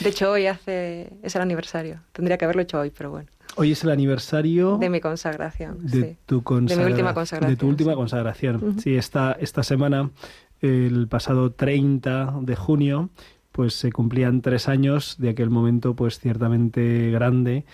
[0.00, 2.00] De hecho, hoy hace, es el aniversario.
[2.12, 3.28] Tendría que haberlo hecho hoy, pero bueno.
[3.56, 5.84] Hoy es el aniversario De mi consagración.
[5.86, 6.16] de sí.
[6.24, 7.96] tu consagra- De mi última De consagración, tu última sí.
[7.96, 8.56] consagración.
[8.56, 8.80] Ujú.
[8.80, 10.10] Sí, esta, esta semana,
[10.62, 13.10] el pasado 30 de junio,
[13.52, 17.64] pues se cumplían tres años de aquel momento, pues ciertamente grande,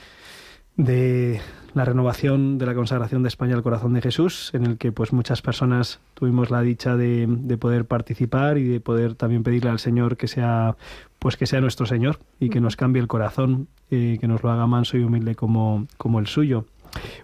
[0.77, 1.41] de
[1.75, 5.12] la renovación de la consagración de España al corazón de Jesús, en el que pues
[5.12, 9.79] muchas personas tuvimos la dicha de, de poder participar y de poder también pedirle al
[9.79, 10.77] Señor que sea
[11.19, 14.51] pues que sea nuestro Señor y que nos cambie el corazón, eh, que nos lo
[14.51, 16.64] haga manso y humilde como, como el suyo.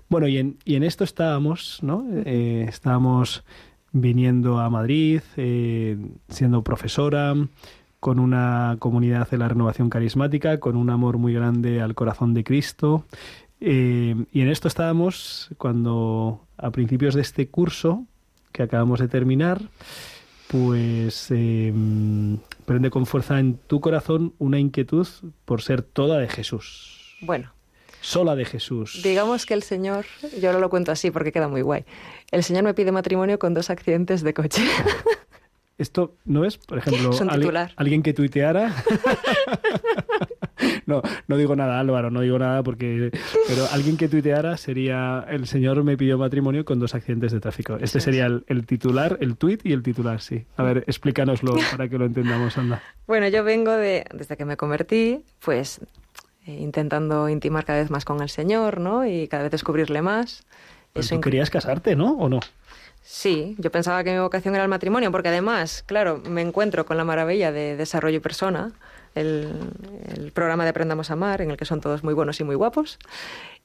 [0.09, 2.05] Bueno, y en, y en esto estábamos, ¿no?
[2.13, 3.45] Eh, estábamos
[3.93, 5.97] viniendo a Madrid, eh,
[6.29, 7.35] siendo profesora,
[8.05, 12.45] con una comunidad de la renovación carismática, con un amor muy grande al corazón de
[12.45, 13.07] Cristo.
[13.63, 18.05] Eh, y en esto estábamos cuando a principios de este curso
[18.53, 19.63] que acabamos de terminar,
[20.49, 21.73] pues eh,
[22.67, 25.09] prende con fuerza en tu corazón una inquietud
[25.47, 27.55] por ser toda de Jesús, Bueno,
[28.03, 29.01] sola de Jesús.
[29.03, 30.05] digamos que el Señor,
[30.39, 31.87] yo ahora lo cuento así porque queda muy guay.
[32.31, 34.63] El Señor me pide matrimonio con dos accidentes de coche.
[35.77, 37.11] Esto no es, por ejemplo,
[37.77, 38.73] alguien que tuiteara.
[40.87, 43.11] no, no digo nada, Álvaro, no digo nada porque.
[43.49, 47.77] Pero alguien que tuiteara sería: El señor me pidió matrimonio con dos accidentes de tráfico.
[47.81, 50.47] Este sería el, el titular, el tuit y el titular, sí.
[50.57, 52.81] A ver, explícanoslo para que lo entendamos, anda.
[53.09, 55.81] Bueno, yo vengo de, desde que me convertí, pues
[56.47, 59.07] eh, intentando intimar cada vez más con el Señor, ¿no?
[59.07, 60.45] Y cada vez descubrirle más.
[60.93, 62.13] Pero Eso tú querías casarte, ¿no?
[62.13, 62.39] ¿O no?
[63.07, 66.97] Sí, yo pensaba que mi vocación era el matrimonio, porque además, claro, me encuentro con
[66.97, 68.73] la maravilla de Desarrollo y Persona,
[69.15, 69.71] el,
[70.17, 72.55] el programa de Aprendamos a Amar, en el que son todos muy buenos y muy
[72.55, 72.99] guapos,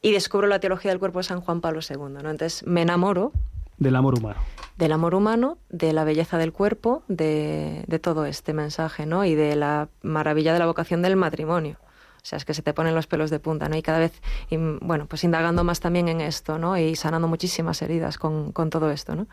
[0.01, 2.29] y descubro la teología del cuerpo de San Juan Pablo II, ¿no?
[2.29, 3.31] Entonces me enamoro
[3.77, 4.41] Del amor humano.
[4.77, 9.23] del amor humano, de la belleza del cuerpo, de, de todo este mensaje, ¿no?
[9.23, 11.77] Y de la maravilla de la vocación del matrimonio.
[12.21, 13.77] O sea, es que se te ponen los pelos de punta, ¿no?
[13.77, 16.77] Y cada vez, y, bueno, pues indagando más también en esto, ¿no?
[16.77, 19.27] Y sanando muchísimas heridas con, con todo esto, ¿no?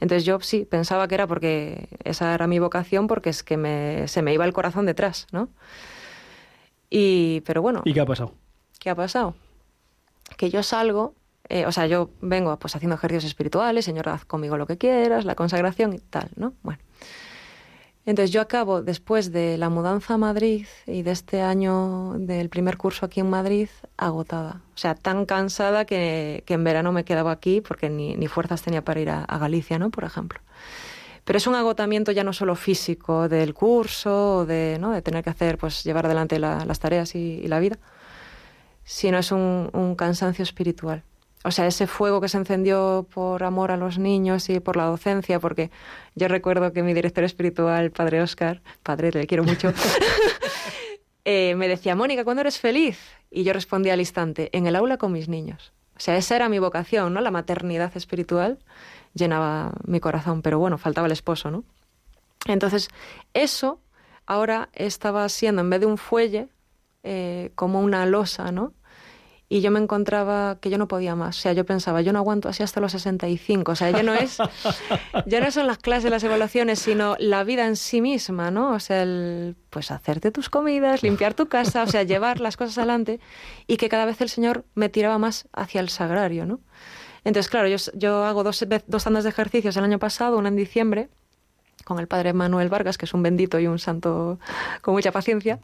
[0.00, 4.06] Entonces yo sí, pensaba que era porque esa era mi vocación, porque es que me,
[4.08, 5.48] se me iba el corazón detrás, ¿no?
[6.90, 8.32] Y, pero bueno, ¿Y qué ha pasado?
[8.78, 9.34] ¿qué ha pasado?
[10.36, 11.14] Que yo salgo,
[11.48, 15.24] eh, o sea, yo vengo pues haciendo ejercicios espirituales, Señor, haz conmigo lo que quieras,
[15.24, 16.54] la consagración y tal, ¿no?
[16.62, 16.80] Bueno.
[18.08, 22.78] Entonces yo acabo, después de la mudanza a Madrid y de este año del primer
[22.78, 23.68] curso aquí en Madrid,
[23.98, 24.62] agotada.
[24.74, 28.62] O sea, tan cansada que, que en verano me quedaba aquí porque ni, ni fuerzas
[28.62, 29.90] tenía para ir a, Galicia, ¿no?
[29.90, 30.40] Por ejemplo.
[31.26, 34.92] Pero es un agotamiento ya no solo físico del curso, de, ¿no?
[34.92, 37.76] de tener que hacer, pues llevar adelante la- las tareas y, y la vida,
[38.84, 41.02] sino es un, un cansancio espiritual.
[41.44, 44.84] O sea, ese fuego que se encendió por amor a los niños y por la
[44.84, 45.70] docencia, porque
[46.14, 49.72] yo recuerdo que mi director espiritual, padre Oscar, padre, le quiero mucho,
[51.24, 52.98] eh, me decía, Mónica, ¿cuándo eres feliz?
[53.30, 55.72] Y yo respondía al instante, en el aula con mis niños.
[55.96, 57.20] O sea, esa era mi vocación, ¿no?
[57.20, 58.58] La maternidad espiritual
[59.14, 61.64] llenaba mi corazón, pero bueno, faltaba el esposo, ¿no?
[62.46, 62.88] Entonces,
[63.34, 63.80] eso
[64.26, 66.48] ahora estaba siendo, en vez de un fuelle,
[67.02, 68.74] eh, como una losa, ¿no?
[69.50, 71.38] Y yo me encontraba que yo no podía más.
[71.38, 73.72] O sea, yo pensaba, yo no aguanto así hasta los 65.
[73.72, 74.38] O sea, ya no es,
[75.26, 78.72] ya no son las clases, las evaluaciones, sino la vida en sí misma, ¿no?
[78.72, 82.76] O sea, el, pues hacerte tus comidas, limpiar tu casa, o sea, llevar las cosas
[82.76, 83.20] adelante
[83.66, 86.60] y que cada vez el Señor me tiraba más hacia el sagrario, ¿no?
[87.24, 90.56] Entonces, claro, yo, yo hago dos, dos tandas de ejercicios el año pasado, una en
[90.56, 91.08] diciembre,
[91.84, 94.38] con el padre Manuel Vargas, que es un bendito y un santo
[94.82, 95.58] con mucha paciencia,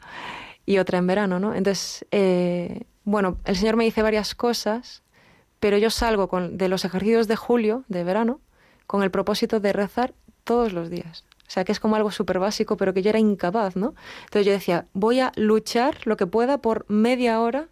[0.67, 1.55] y otra en verano, ¿no?
[1.55, 5.03] Entonces, eh, bueno, el Señor me dice varias cosas,
[5.61, 8.41] pero yo salgo con, de los ejercicios de julio, de verano,
[8.87, 10.15] con el propósito de rezar
[10.45, 11.25] todos los días.
[11.47, 13.95] O sea, que es como algo súper básico, pero que yo era incapaz, ¿no?
[14.25, 17.69] Entonces yo decía, voy a luchar lo que pueda por media hora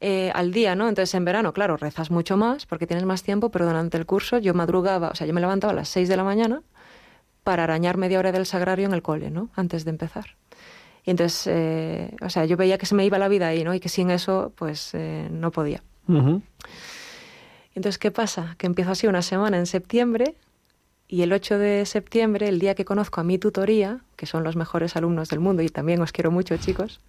[0.00, 0.88] eh, al día, ¿no?
[0.88, 4.38] Entonces en verano, claro, rezas mucho más porque tienes más tiempo, pero durante el curso
[4.38, 6.62] yo madrugaba, o sea, yo me levantaba a las 6 de la mañana
[7.44, 9.50] para arañar media hora del sagrario en el cole, ¿no?
[9.54, 10.36] Antes de empezar.
[11.04, 13.74] Y entonces, eh, o sea, yo veía que se me iba la vida ahí, ¿no?
[13.74, 15.82] Y que sin eso, pues, eh, no podía.
[16.08, 16.42] Ujú.
[17.74, 18.54] Entonces, ¿qué pasa?
[18.58, 20.34] Que empiezo así una semana en septiembre
[21.08, 24.56] y el 8 de septiembre, el día que conozco a mi tutoría, que son los
[24.56, 27.00] mejores alumnos del mundo y también os quiero mucho, chicos,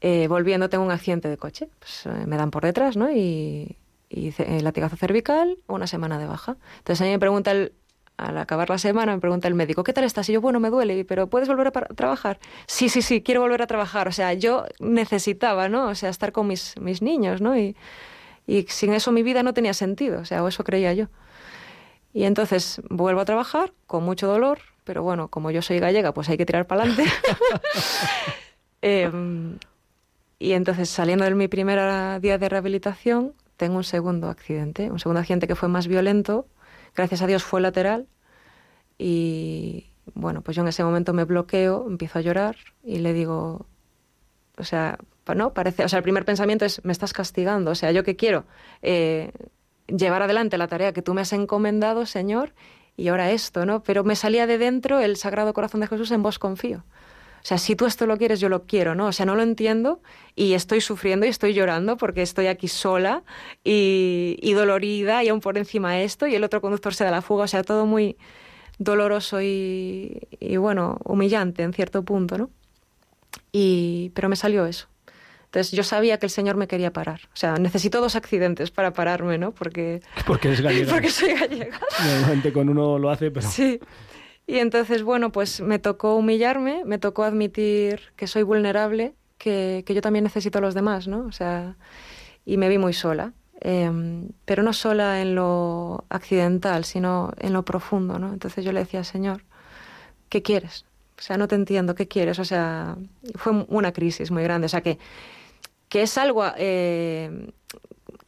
[0.00, 1.68] eh, volviendo tengo un accidente de coche.
[1.78, 3.10] Pues, eh, me dan por detrás, ¿no?
[3.10, 3.76] Y,
[4.08, 6.56] y eh, latigazo cervical, una semana de baja.
[6.78, 7.72] Entonces a mí me pregunta el,
[8.18, 10.28] al acabar la semana, me pregunta el médico, ¿qué tal estás?
[10.28, 12.38] Y yo, bueno, me duele, pero ¿puedes volver a trabajar?
[12.66, 14.08] Sí, sí, sí, quiero volver a trabajar.
[14.08, 15.88] O sea, yo necesitaba, ¿no?
[15.88, 17.56] O sea, estar con mis, mis niños, ¿no?
[17.56, 17.76] Y,
[18.46, 21.06] y sin eso mi vida no tenía sentido, o sea, o eso creía yo.
[22.12, 26.28] Y entonces vuelvo a trabajar con mucho dolor, pero bueno, como yo soy gallega, pues
[26.28, 27.04] hay que tirar para adelante.
[28.80, 29.58] Em,
[30.38, 35.18] y entonces, saliendo de mi primer día de rehabilitación, tengo un segundo accidente, un segundo
[35.18, 36.46] accidente que fue más violento.
[36.98, 38.08] Gracias a Dios fue lateral.
[38.98, 43.66] Y bueno, pues yo en ese momento me bloqueo, empiezo a llorar y le digo,
[44.56, 44.98] o sea,
[45.36, 48.16] no, parece, o sea, el primer pensamiento es, me estás castigando, o sea, yo que
[48.16, 48.46] quiero
[48.82, 49.30] eh,
[49.86, 52.52] llevar adelante la tarea que tú me has encomendado, Señor,
[52.96, 53.84] y ahora esto, ¿no?
[53.84, 56.82] Pero me salía de dentro el Sagrado Corazón de Jesús, en vos confío.
[57.38, 59.06] O sea, si tú esto lo quieres, yo lo quiero, ¿no?
[59.06, 60.02] O sea, no lo entiendo
[60.34, 63.22] y estoy sufriendo y estoy llorando porque estoy aquí sola
[63.64, 67.22] y, y dolorida y aún por encima esto y el otro conductor se da la
[67.22, 68.16] fuga, o sea, todo muy
[68.78, 72.50] doloroso y, y bueno, humillante en cierto punto, ¿no?
[73.52, 74.88] Y, pero me salió eso.
[75.46, 77.20] Entonces yo sabía que el Señor me quería parar.
[77.32, 79.52] O sea, necesito dos accidentes para pararme, ¿no?
[79.52, 80.92] Porque, Porque es gallega.
[80.92, 81.80] porque soy gallega.
[82.04, 83.48] Normalmente con uno lo hace, pero...
[83.48, 83.80] Sí.
[84.48, 89.94] Y entonces, bueno, pues me tocó humillarme, me tocó admitir que soy vulnerable, que, que
[89.94, 91.26] yo también necesito a los demás, ¿no?
[91.26, 91.76] O sea,
[92.46, 93.34] y me vi muy sola.
[93.60, 93.90] Eh,
[94.46, 98.32] pero no sola en lo accidental, sino en lo profundo, ¿no?
[98.32, 99.44] Entonces yo le decía, Señor,
[100.30, 100.86] ¿qué quieres?
[101.18, 102.38] O sea, no te entiendo, ¿qué quieres?
[102.38, 102.96] O sea,
[103.34, 104.64] fue una crisis muy grande.
[104.64, 104.98] O sea, que,
[105.90, 107.52] que es algo eh,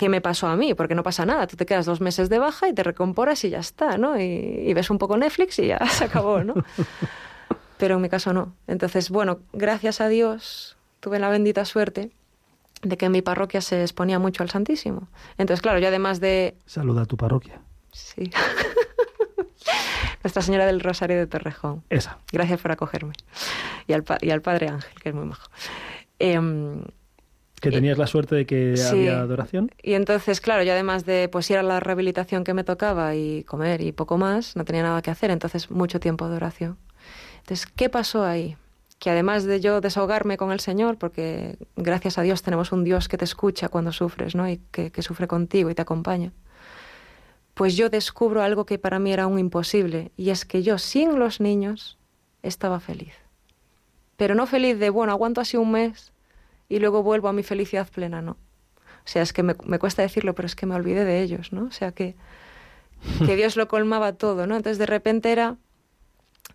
[0.01, 1.47] que me pasó a mí, porque no pasa nada.
[1.47, 4.19] Tú te quedas dos meses de baja y te recomporas y ya está, ¿no?
[4.19, 6.55] Y, y ves un poco Netflix y ya se acabó, ¿no?
[7.77, 8.55] Pero en mi caso no.
[8.67, 12.11] Entonces, bueno, gracias a Dios tuve la bendita suerte
[12.81, 15.09] de que en mi parroquia se exponía mucho al Santísimo.
[15.37, 16.57] Entonces, claro, yo además de...
[16.65, 17.61] Saluda a tu parroquia.
[17.93, 18.31] Sí.
[20.25, 21.83] Nuestra Señora del Rosario de Torrejón.
[21.91, 22.19] Esa.
[22.33, 23.13] Gracias por acogerme.
[23.87, 25.49] Y al, pa- y al Padre Ángel, que es muy majo.
[26.19, 26.83] Em,
[27.61, 28.89] Que tenías la suerte de que sí.
[28.89, 29.71] había adoración.
[29.83, 33.45] y entonces, claro, yo además de pues ir a la rehabilitación que me tocaba y
[33.45, 36.79] comer y poco más, no tenía nada que hacer, entonces mucho tiempo de oración.
[37.41, 38.57] Entonces, ¿qué pasó ahí?
[39.01, 43.09] que además de yo desahogarme con el Señor, porque gracias a Dios tenemos un Dios
[43.09, 44.47] que te escucha cuando sufres, ¿no?
[44.47, 46.33] Y que, que sufre contigo y te acompaña,
[47.55, 51.19] pues yo descubro algo que para mí era un imposible, y es que yo sin
[51.19, 51.97] los niños
[52.43, 53.15] estaba feliz.
[54.19, 56.13] Pero no feliz de, bueno, aguanto así un mes
[56.71, 58.33] y luego vuelvo a mi felicidad plena, no.
[58.33, 61.53] O sea, es que me, me cuesta decirlo, pero es que me olvidé de ellos,
[61.53, 61.65] ¿no?
[61.65, 62.17] O sea, que,
[63.27, 64.57] que Dios lo colmaba todo, ¿no?
[64.57, 65.57] Entonces de repente era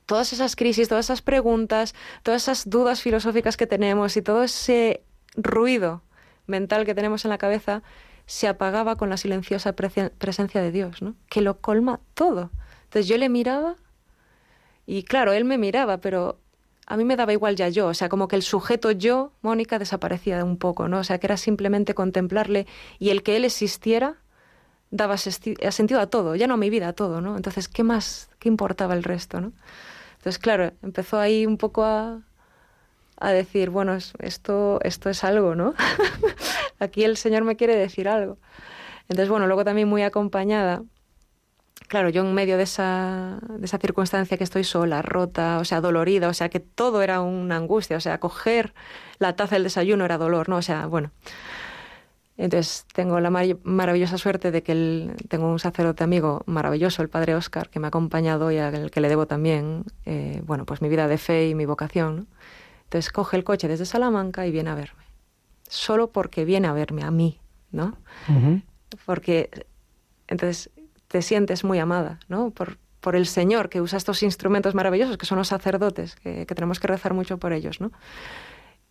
[0.06, 5.04] todas esas crisis, todas esas preguntas, todas esas dudas filosóficas que tenemos y todo ese
[5.36, 6.02] ruido
[6.48, 7.84] mental que tenemos en la cabeza
[8.26, 11.16] se apagaba con la silenciosa presencia de Dios, ¿no?
[11.30, 12.52] Que lo colma todo.
[12.86, 13.76] Entonces yo le miraba
[14.86, 16.40] y claro, él me miraba, pero
[16.88, 19.80] a mí me daba igual ya yo, o sea, como que el sujeto yo, Mónica,
[19.80, 21.00] desaparecía un poco, ¿no?
[21.00, 22.68] O sea, que era simplemente contemplarle
[23.00, 24.18] y el que él existiera
[24.92, 27.36] daba eh, sentido a todo, ya no a mi vida, a todo, ¿no?
[27.38, 29.54] Entonces, ¿qué más, qué importaba el resto, ¿no?
[30.18, 32.22] Entonces, claro, empezó ahí un poco a,
[33.18, 35.74] a decir, bueno, es- esto, esto es algo, ¿no?
[36.80, 38.38] Aquí el Señor me quiere decir algo.
[39.10, 40.84] Entonces, bueno, luego también muy acompañada,
[41.88, 45.82] claro, yo en medio de esa, de esa circunstancia que estoy sola, rota, o sea,
[45.82, 48.74] dolorida, o sea, que todo era una angustia, o sea, coger
[49.20, 50.58] la taza del desayuno era dolor, ¿no?
[50.58, 51.12] O sea, bueno.
[52.38, 57.08] Entonces tengo la mar- maravillosa suerte de que el- tengo un sacerdote amigo maravilloso, el
[57.10, 60.82] padre Oscar, que me ha acompañado y al que le debo también, eh, bueno, pues
[60.82, 62.16] mi vida de fe y mi vocación.
[62.18, 62.26] ¿no?
[62.84, 65.04] Entonces coge el coche desde Salamanca y viene a verme,
[65.70, 67.40] solo porque viene a verme a mí,
[67.72, 67.98] ¿no?
[69.06, 69.50] Porque
[70.28, 70.70] entonces
[71.16, 72.50] te sientes muy amada, ¿no?
[72.52, 76.56] Por, por el Señor que usa estos instrumentos maravillosos que son los sacerdotes, que, que
[76.56, 77.94] tenemos que rezar mucho por ellos, ¿no?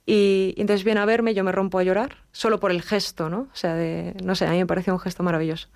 [0.07, 3.29] Y, y entonces viene a verme, yo me rompo a llorar, solo por el gesto,
[3.29, 3.41] ¿no?
[3.53, 5.69] O sea, de, no sé, a mí me pareció un gesto maravilloso.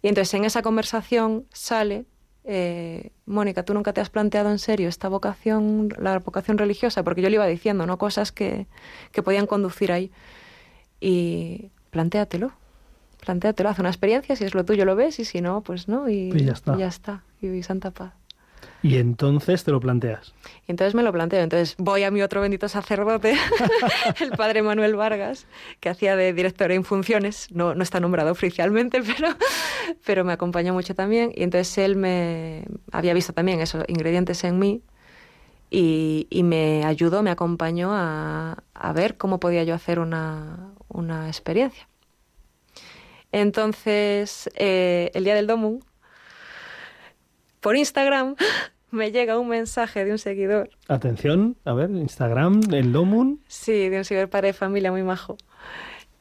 [0.00, 2.06] Y entonces en esa conversación sale,
[2.44, 7.04] eh, Mónica, ¿tú nunca te has planteado en serio esta vocación, la vocación religiosa?
[7.04, 7.98] Porque yo le iba diciendo, ¿no?
[7.98, 8.68] Cosas que,
[9.12, 10.10] que podían conducir ahí.
[10.98, 12.52] Y plantéatelo,
[13.20, 16.08] plantéatelo, haz una experiencia, si es lo tuyo lo ves y si no, pues no,
[16.08, 16.74] y, Y ya está.
[16.74, 18.12] y ya está, y santa paz.
[18.82, 20.32] Y entonces te lo planteas.
[20.66, 21.40] Y entonces me lo planteo.
[21.42, 23.34] Entonces voy a mi otro bendito sacerdote,
[24.20, 25.46] el padre Manuel Vargas,
[25.80, 27.48] que hacía de director en funciones.
[27.50, 29.28] No, no está nombrado oficialmente, pero,
[30.06, 31.32] pero me acompañó mucho también.
[31.34, 34.82] Y entonces él me había visto también esos ingredientes en mí
[35.70, 41.26] y, y me ayudó, me acompañó a, a ver cómo podía yo hacer una, una
[41.28, 41.86] experiencia.
[43.32, 45.80] Entonces, eh, el día del Domum,
[47.60, 48.36] por Instagram,
[48.90, 53.40] me llega un mensaje de un seguidor Atención, a ver, Instagram, el Domun.
[53.46, 55.36] Sí, de un ciber padre de familia muy majo.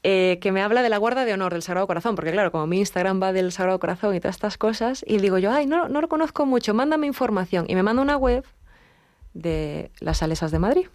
[0.03, 2.67] eh, que me habla de la guarda de honor del Sagrado Corazón, porque claro, como
[2.67, 5.89] mi Instagram va del Sagrado Corazón y todas estas cosas, y digo yo, ay, no,
[5.89, 7.65] no lo conozco mucho, mándame información.
[7.67, 8.45] Y me manda una web
[9.33, 10.87] de las Salesas de Madrid.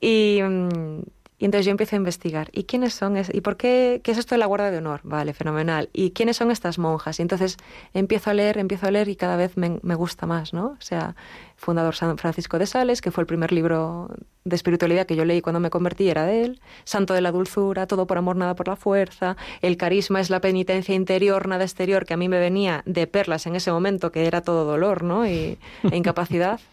[0.00, 1.00] Y, mm,
[1.38, 2.48] y entonces yo empiezo a investigar.
[2.52, 3.16] ¿Y quiénes son?
[3.16, 4.00] ¿Y por qué?
[4.02, 5.00] ¿Qué es esto de la guarda de honor?
[5.02, 5.90] Vale, fenomenal.
[5.92, 7.18] ¿Y quiénes son estas monjas?
[7.18, 7.58] Y entonces
[7.92, 10.68] empiezo a leer, empiezo a leer y cada vez me, me gusta más, ¿no?
[10.68, 11.14] O sea,
[11.56, 14.08] fundador San Francisco de Sales, que fue el primer libro
[14.44, 16.60] de espiritualidad que yo leí cuando me convertí, era de él.
[16.84, 19.36] Santo de la dulzura, todo por amor, nada por la fuerza.
[19.60, 23.46] El carisma es la penitencia interior, nada exterior, que a mí me venía de perlas
[23.46, 25.26] en ese momento, que era todo dolor, ¿no?
[25.26, 25.58] Y,
[25.90, 26.60] e incapacidad.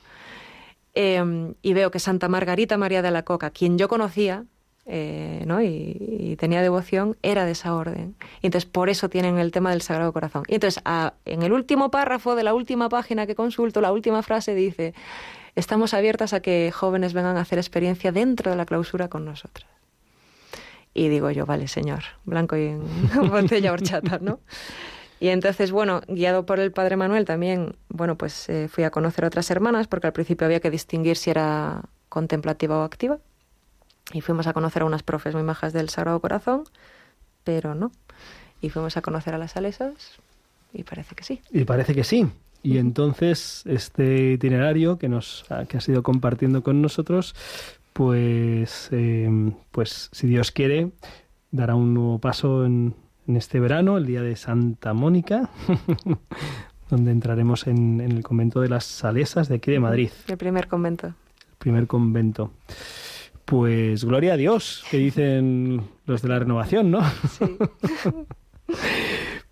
[0.95, 4.45] Eh, y veo que Santa Margarita María de la Coca, quien yo conocía
[4.85, 5.61] eh, ¿no?
[5.61, 8.15] y, tenía devoción, era de esa orden.
[8.41, 10.43] Y entonces por eso tienen el tema del Sagrado Corazón.
[10.47, 14.23] Y entonces a- en el último párrafo de la última página que consulto, la última
[14.23, 14.93] frase dice,
[15.55, 19.67] estamos abiertas a que jóvenes vengan a hacer experiencia dentro de la clausura con nosotras.
[20.93, 22.81] Y digo yo, vale, señor, blanco y en
[23.31, 24.39] botella horchata, ¿no?
[25.19, 29.23] Y entonces, bueno, guiado por el padre Manuel también, bueno, pues eh, fui a conocer
[29.23, 33.19] otras hermanas porque al principio había que distinguir si era contemplativa o activa.
[34.11, 36.63] Y fuimos a conocer a unas profes muy majas del Sagrado Corazón,
[37.43, 37.91] pero no.
[38.61, 39.93] Y fuimos a conocer a las salesas
[40.73, 41.41] y parece que sí.
[41.51, 42.27] Y parece que sí.
[42.61, 47.35] Y entonces este itinerario que nos ha- que has ido compartiendo con nosotros,
[47.93, 49.29] pues, eh,
[49.71, 50.91] pues si Dios quiere,
[51.51, 52.95] dará un nuevo paso en,
[53.27, 55.49] en este verano, el día de Santa Mónica,
[56.89, 60.67] donde entraremos en, en el convento de las Salesas de aquí de Madrid, El primer
[60.67, 61.07] convento.
[61.07, 62.51] el primer convento.
[63.45, 67.01] Pues gloria a Dios, que dicen los de la renovación, ¿no?
[67.29, 67.45] Sí.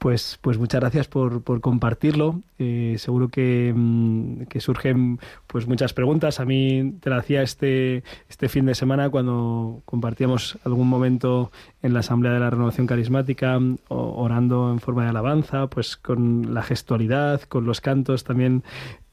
[0.02, 2.42] Pues, pues muchas gracias por, por compartirlo.
[2.58, 6.40] Eh, seguro que, mm, que surgen pues muchas preguntas.
[6.40, 11.52] A mí te la hacía este, este fin de semana cuando compartíamos algún momento
[11.84, 16.64] en la Asamblea de la Renovación Carismática, orando en forma de alabanza, pues con la
[16.64, 18.64] gestualidad, con los cantos también.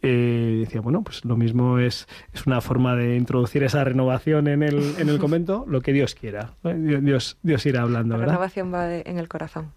[0.01, 4.63] eh, decía, bueno, pues lo mismo es, es una forma de introducir esa renovación en
[4.63, 6.53] el, en el convento, lo que Dios quiera.
[6.63, 8.33] Dios, Dios irá hablando, La ¿verdad?
[8.35, 9.73] renovación va de- en el corazón.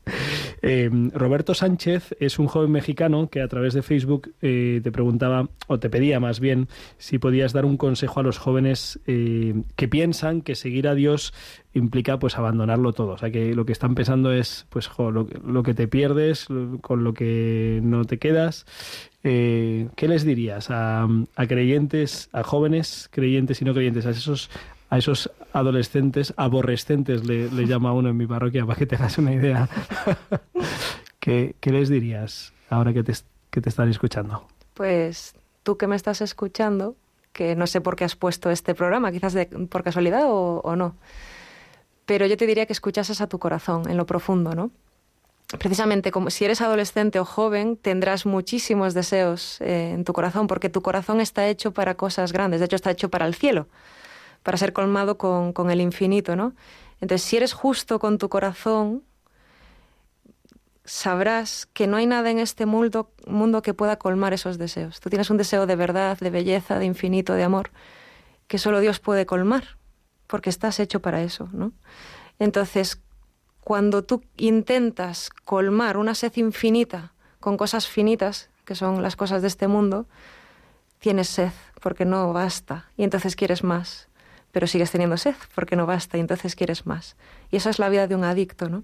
[0.62, 5.50] Eh, Roberto Sánchez es un joven mexicano que a través de Facebook eh, te preguntaba,
[5.68, 9.88] o te pedía más bien, si podías dar un consejo a los jóvenes eh, que
[9.88, 11.34] piensan que seguir a Dios
[11.74, 13.14] implica pues abandonarlo todo.
[13.14, 16.48] O sea, que lo que están pensando es pues lo, que te pierdes,
[16.82, 18.66] con lo que no te quedas.
[19.24, 24.50] ¿Qué les dirías a, a creyentes, a jóvenes creyentes y no creyentes, a esos
[24.92, 29.18] a esos adolescentes, aborrescentes, le, le llama uno en mi parroquia, para que te hagas
[29.18, 29.68] una idea.
[31.20, 33.14] ¿Qué, qué les dirías ahora que te,
[33.70, 34.48] están escuchando?
[34.74, 36.96] Pues tú que me estás escuchando,
[37.34, 40.76] que no sé por qué has puesto este programa, quizás de- por casualidad o, o
[40.76, 40.96] no,
[42.06, 44.72] pero yo te diría que escuchases a tu corazón en lo profundo, ¿no?
[45.60, 50.70] Precisamente como si eres adolescente o joven, tendrás muchísimos deseos eh, en tu corazón, porque
[50.70, 53.68] tu corazón está hecho para cosas grandes, de hecho está hecho para el cielo,
[54.44, 56.54] para ser colmado con, el infinito, ¿no?
[57.00, 59.04] Entonces, si eres justo con tu corazón,
[60.86, 65.00] sabrás que no hay nada en este mundo, mundo que pueda colmar esos deseos.
[65.00, 67.72] Tú tienes un deseo de verdad, de belleza, de infinito, de amor,
[68.48, 69.78] que solo Dios puede colmar,
[70.28, 71.72] porque estás hecho para eso, ¿no?
[72.40, 73.00] Entonces,
[73.62, 79.48] cuando tú intentas colmar una sed infinita con cosas finitas, que son las cosas de
[79.48, 80.08] este mundo,
[81.00, 84.08] tienes sed porque no basta y entonces quieres más,
[84.52, 87.16] pero sigues teniendo sed porque no basta y entonces quieres más.
[87.52, 88.84] Y esa es la vida de un adicto, ¿no?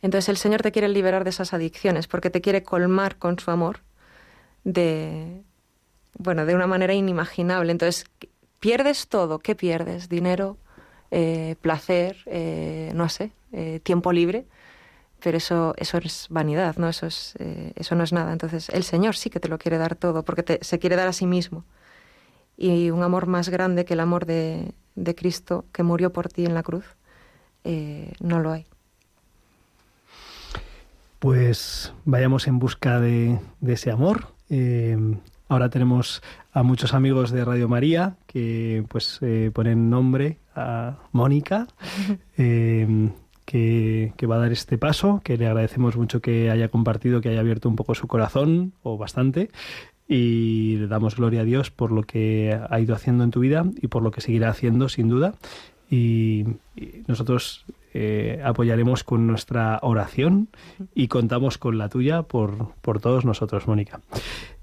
[0.00, 3.50] Entonces el Señor te quiere liberar de esas adicciones porque te quiere colmar con su
[3.50, 3.80] amor
[4.64, 5.42] de
[6.18, 7.72] bueno, de una manera inimaginable.
[7.72, 8.04] Entonces,
[8.60, 10.08] pierdes todo, ¿qué pierdes?
[10.08, 10.58] Dinero,
[11.10, 14.44] eh, placer, eh, no sé, eh, tiempo libre,
[15.22, 16.88] pero eso, eso es vanidad, ¿no?
[16.88, 17.34] Eso, es,
[17.76, 18.32] eso no es nada.
[18.32, 21.08] Entonces, el Señor sí que te lo quiere dar todo, porque te- se quiere dar
[21.08, 21.64] a sí mismo.
[22.62, 26.46] Y un amor más grande que el amor de, de Cristo, que murió por ti
[26.46, 26.84] en la cruz,
[27.64, 28.66] eh, no lo hay.
[31.18, 34.28] Pues vayamos en busca de, de ese amor.
[34.48, 34.96] Eh,
[35.48, 41.66] ahora tenemos a muchos amigos de Radio María que pues eh, ponen nombre a Mónica,
[43.44, 47.30] que, que va a dar este paso, que le agradecemos mucho que haya compartido, que
[47.30, 49.50] haya abierto un poco su corazón, o bastante,
[50.08, 53.64] y le damos gloria a Dios por lo que ha ido haciendo en tu vida
[53.80, 55.34] y por lo que seguirá haciendo, sin duda.
[55.90, 56.44] Y,
[57.06, 60.48] nosotros eh, apoyaremos con nuestra oración
[60.94, 64.00] y contamos con la tuya por, por todos nosotros, Mónica.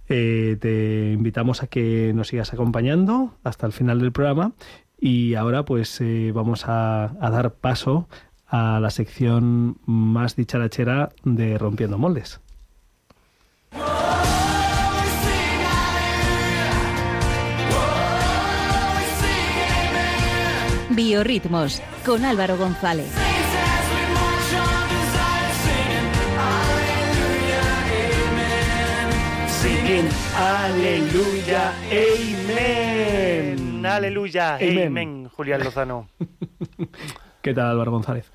[0.07, 4.53] Eh, te invitamos a que nos sigas acompañando hasta el final del programa
[4.99, 8.07] y ahora pues eh, vamos a, a dar paso
[8.47, 12.41] a la sección más dicharachera de Rompiendo Moldes.
[20.99, 23.07] Biorritmos con Álvaro González.
[29.47, 33.85] Singing Aleluya, Amen.
[33.85, 34.87] Aleluya, Amen.
[34.87, 36.09] amén, Julián Lozano.
[37.41, 38.29] ¿Qué tal Álvaro González?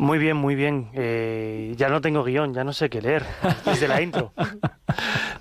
[0.00, 0.88] Muy bien, muy bien.
[0.94, 3.22] Eh, ya no tengo guion, ya no sé qué leer
[3.66, 4.32] desde la intro.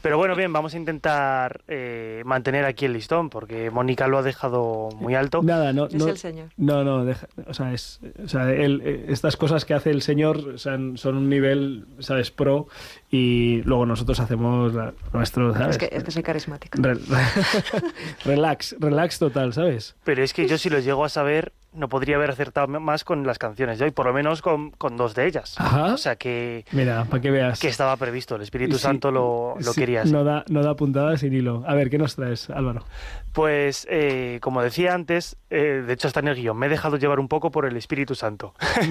[0.01, 4.21] Pero bueno, bien, vamos a intentar eh, mantener aquí el listón porque Mónica lo ha
[4.21, 5.41] dejado muy alto.
[5.43, 6.49] Nada, no, Es no, el Señor.
[6.57, 10.01] no, no, deja- o sea, es, o sea, él, eh, estas cosas que hace el
[10.01, 12.67] señor o sea, son un nivel, sabes, pro
[13.11, 15.69] y luego nosotros hacemos la- nuestro, ¿sabes?
[15.71, 16.79] Es que, es que soy carismática.
[16.81, 16.97] Re-
[18.25, 19.95] relax, relax total, ¿sabes?
[20.03, 23.25] Pero es que yo si lo llego a saber, no podría haber acertado más con
[23.27, 25.53] las canciones de hoy, por lo menos con, con dos de ellas.
[25.59, 25.93] Ajá.
[25.93, 27.59] O sea que, Mira, para que veas.
[27.59, 30.11] que estaba previsto, el Espíritu Sí, Santo lo, lo sí, quería así.
[30.11, 31.63] No da, no da puntada sin hilo.
[31.67, 32.85] A ver, ¿qué nos traes, Álvaro?
[33.33, 36.97] Pues, eh, como decía antes, eh, de hecho está en el guion, me he dejado
[36.97, 38.53] llevar un poco por el Espíritu Santo.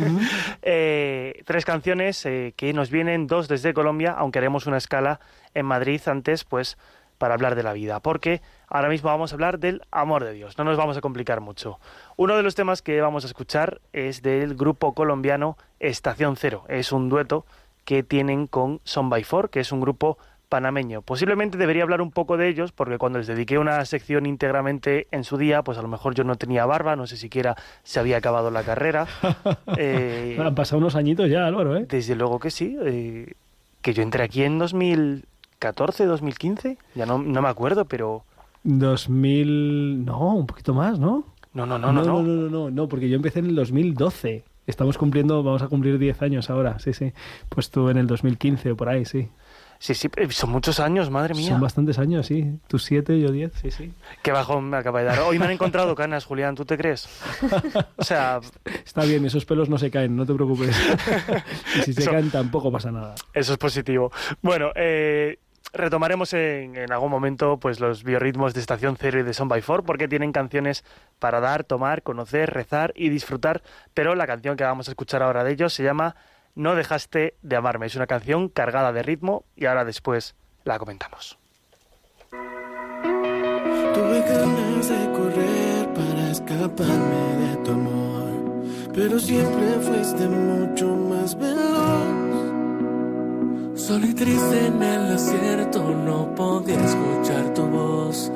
[0.62, 5.20] Eh, tres canciones eh, que nos vienen, dos desde Colombia, aunque haremos una escala
[5.54, 6.78] en Madrid antes, pues
[7.18, 10.56] para hablar de la vida, porque ahora mismo vamos a hablar del amor de Dios,
[10.56, 11.80] no nos vamos a complicar mucho.
[12.16, 16.92] Uno de los temas que vamos a escuchar es del grupo colombiano Estación Cero, es
[16.92, 17.44] un dueto
[17.84, 20.16] que tienen con Son by Four, que es un grupo
[20.48, 21.02] panameño.
[21.02, 25.24] Posiblemente debería hablar un poco de ellos, porque cuando les dediqué una sección íntegramente en
[25.24, 28.16] su día, pues a lo mejor yo no tenía barba, no sé siquiera se había
[28.18, 29.06] acabado la carrera.
[29.76, 31.86] Eh, Han pasado unos añitos ya, Álvaro, ¿eh?
[31.88, 32.76] desde luego que sí.
[32.82, 33.34] eh,
[33.88, 38.22] que yo entré aquí en 2014, 2015, ya no, no me acuerdo, pero...
[38.64, 40.04] 2000...
[40.04, 41.24] No, un poquito más, ¿no?
[41.54, 42.22] No, no, no, no, no.
[42.22, 44.44] no, no, no, no, porque yo empecé en el 2012.
[44.66, 47.14] Estamos cumpliendo, vamos a cumplir 10 años ahora, sí, sí.
[47.48, 49.30] Pues tú en el 2015 o por ahí, sí.
[49.80, 51.50] Sí, sí, son muchos años, madre mía.
[51.50, 52.58] Son bastantes años, sí.
[52.66, 53.92] Tú 7, yo 10, sí, sí.
[54.22, 55.20] Qué bajón me acaba de dar.
[55.20, 57.08] Hoy me han encontrado canas, Julián, ¿tú te crees?
[57.96, 58.40] O sea,
[58.84, 60.76] Está bien, esos pelos no se caen, no te preocupes.
[61.76, 63.14] y si se Eso- caen tampoco pasa nada.
[63.32, 64.10] Eso es positivo.
[64.42, 65.38] Bueno, eh,
[65.72, 69.62] retomaremos en, en algún momento pues los biorritmos de Estación Cero y de Son by
[69.62, 70.84] Four porque tienen canciones
[71.20, 73.62] para dar, tomar, conocer, rezar y disfrutar.
[73.94, 76.16] Pero la canción que vamos a escuchar ahora de ellos se llama
[76.54, 77.86] No dejaste de amarme.
[77.86, 80.34] Es una canción cargada de ritmo y ahora después
[80.64, 81.38] la comentamos.
[83.94, 88.62] Tuve ganas de correr para escaparme de tu amor,
[88.94, 92.28] pero siempre fuiste mucho más veloz.
[93.74, 98.30] Solo y triste en el desierto no podía escuchar tu voz,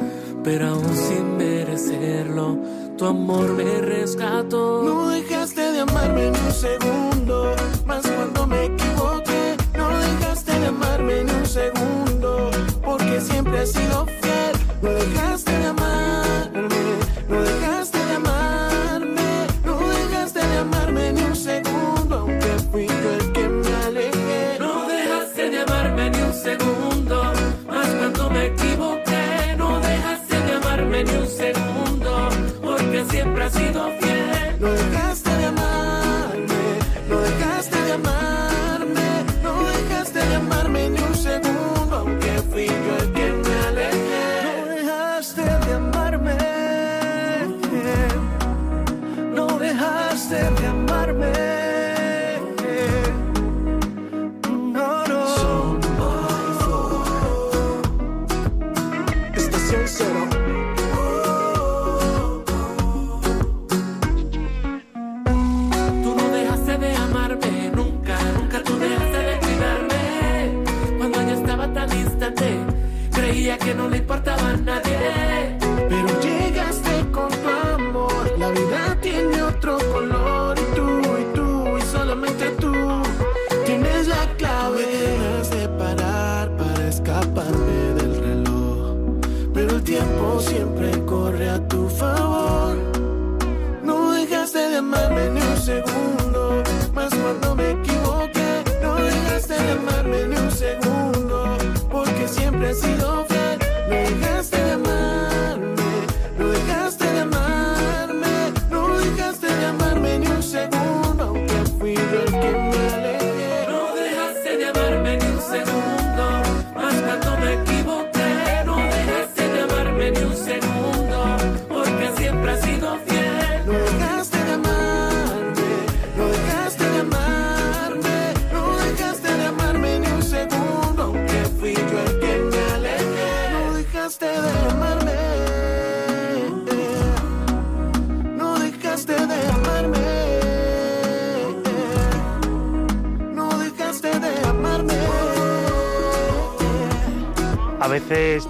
[0.45, 2.59] pero aún sin merecerlo,
[2.97, 4.82] tu amor me rescató.
[4.82, 7.55] No dejaste de amarme ni un segundo,
[7.86, 9.57] más cuando me equivoqué.
[9.76, 12.51] No dejaste de amarme ni un segundo,
[12.84, 14.53] porque siempre has sido fiel.
[14.82, 15.82] No dejaste de amarme,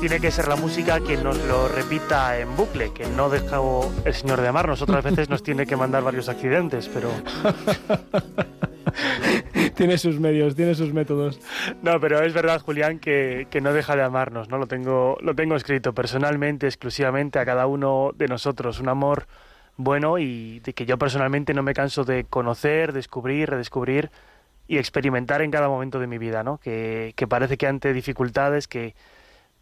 [0.03, 3.61] tiene que ser la música quien nos lo repita en bucle, que no deja
[4.05, 4.83] el Señor de amarnos.
[4.83, 7.09] Otras veces nos tiene que mandar varios accidentes, pero...
[9.77, 11.39] tiene sus medios, tiene sus métodos.
[11.83, 14.59] No, pero es verdad, Julián, que, que no deja de amarnos, ¿no?
[14.59, 18.81] Lo tengo, lo tengo escrito personalmente, exclusivamente a cada uno de nosotros.
[18.81, 19.29] Un amor
[19.77, 24.11] bueno y de que yo personalmente no me canso de conocer, descubrir, redescubrir
[24.67, 26.59] y experimentar en cada momento de mi vida, ¿no?
[26.59, 28.97] Que, que parece que ante dificultades, que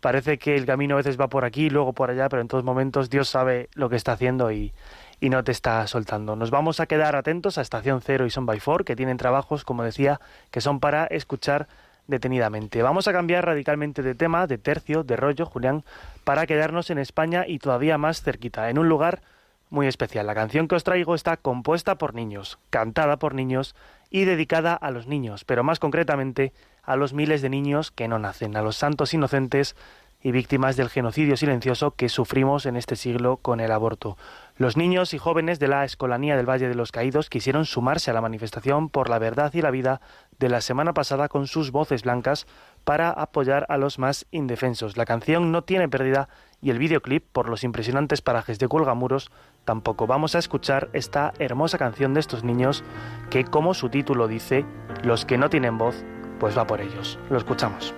[0.00, 2.64] parece que el camino a veces va por aquí, luego por allá, pero en todos
[2.64, 4.72] momentos Dios sabe lo que está haciendo y,
[5.20, 6.36] y no te está soltando.
[6.36, 9.64] Nos vamos a quedar atentos a Estación Cero y Son by Four, que tienen trabajos,
[9.64, 10.20] como decía,
[10.50, 11.68] que son para escuchar
[12.06, 12.82] detenidamente.
[12.82, 15.84] Vamos a cambiar radicalmente de tema, de tercio, de rollo, Julián,
[16.24, 19.22] para quedarnos en España y todavía más cerquita, en un lugar
[19.70, 20.26] muy especial.
[20.26, 23.76] La canción que os traigo está compuesta por niños, cantada por niños
[24.10, 28.18] y dedicada a los niños, pero más concretamente a los miles de niños que no
[28.18, 29.76] nacen, a los santos inocentes
[30.22, 34.18] y víctimas del genocidio silencioso que sufrimos en este siglo con el aborto.
[34.56, 38.14] Los niños y jóvenes de la Escolanía del Valle de los Caídos quisieron sumarse a
[38.14, 40.02] la manifestación por la verdad y la vida
[40.38, 42.46] de la semana pasada con sus voces blancas
[42.84, 44.98] para apoyar a los más indefensos.
[44.98, 46.28] La canción no tiene pérdida
[46.60, 49.30] y el videoclip, por los impresionantes parajes de Cuelgamuros,
[49.64, 50.06] tampoco.
[50.06, 52.84] Vamos a escuchar esta hermosa canción de estos niños
[53.30, 54.66] que, como su título dice,
[55.02, 56.04] los que no tienen voz,
[56.40, 57.18] pues va por ellos.
[57.28, 57.94] Lo escuchamos.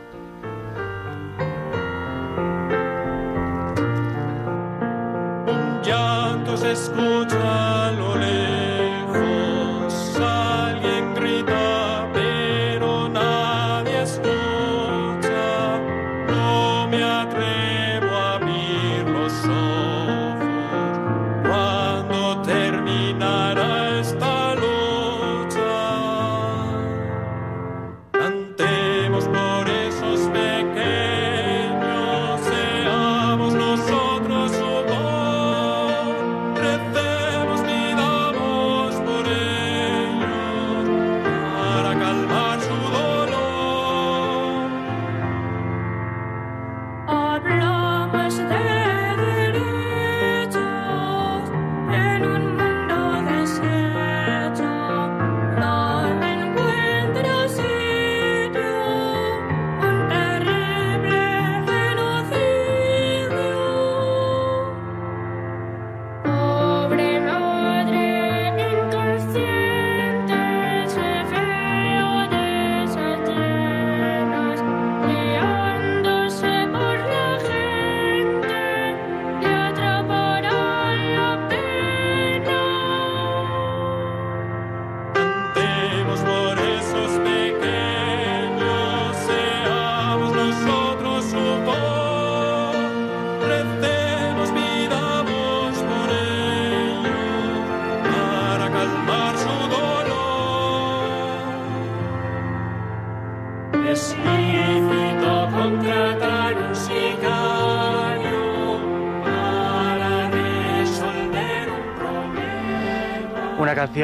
[5.47, 8.62] Un llanto se escucha a lo lejos,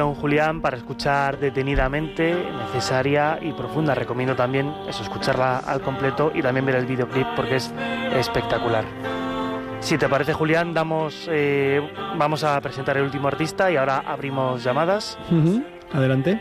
[0.09, 2.35] canción, Julián, para escuchar detenidamente,
[2.67, 3.95] necesaria y profunda.
[3.95, 7.73] Recomiendo también eso, escucharla al completo y también ver el videoclip porque es
[8.15, 8.85] espectacular.
[9.81, 11.81] Si te parece, Julián, damos, eh,
[12.17, 15.19] vamos a presentar el último artista y ahora abrimos llamadas.
[15.93, 16.41] Adelante.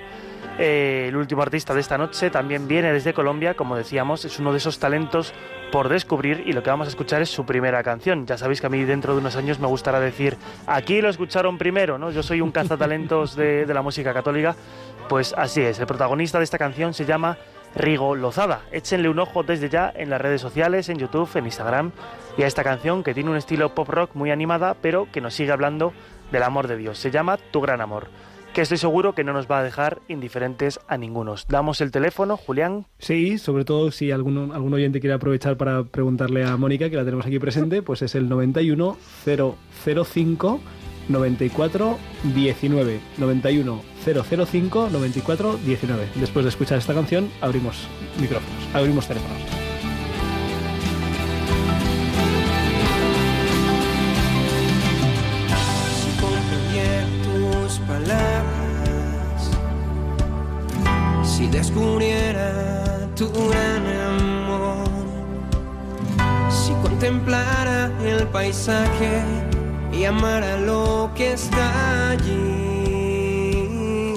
[0.59, 4.51] Eh, el último artista de esta noche también viene desde Colombia, como decíamos, es uno
[4.51, 5.33] de esos talentos
[5.71, 8.25] por descubrir y lo que vamos a escuchar es su primera canción.
[8.25, 11.57] Ya sabéis que a mí dentro de unos años me gustará decir, aquí lo escucharon
[11.57, 12.11] primero, ¿no?
[12.11, 14.55] Yo soy un cazatalentos de, de la música católica,
[15.09, 17.37] pues así es, el protagonista de esta canción se llama
[17.75, 18.61] Rigo Lozada.
[18.71, 21.91] Échenle un ojo desde ya en las redes sociales, en YouTube, en Instagram
[22.37, 25.33] y a esta canción que tiene un estilo pop rock muy animada, pero que nos
[25.33, 25.93] sigue hablando
[26.31, 26.97] del amor de Dios.
[26.97, 28.07] Se llama Tu Gran Amor
[28.53, 31.35] que estoy seguro que no nos va a dejar indiferentes a ninguno.
[31.47, 32.85] Damos el teléfono, Julián.
[32.99, 37.05] Sí, sobre todo si algún, algún oyente quiere aprovechar para preguntarle a Mónica, que la
[37.05, 40.59] tenemos aquí presente, pues es el 91 005
[41.09, 41.97] 94
[42.35, 42.99] 19.
[43.17, 46.07] 91 005 94 19.
[46.15, 47.87] Después de escuchar esta canción, abrimos
[48.19, 49.76] micrófonos, abrimos teléfonos.
[61.37, 62.49] Si descubriera
[63.15, 64.89] tu gran amor,
[66.49, 69.21] si contemplara el paisaje
[69.93, 74.15] y amara lo que está allí.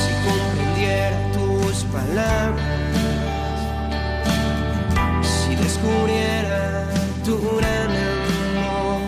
[0.00, 2.78] Si comprendiera tus palabras,
[5.22, 6.86] si descubriera
[7.24, 7.90] tu gran
[8.52, 9.00] amor,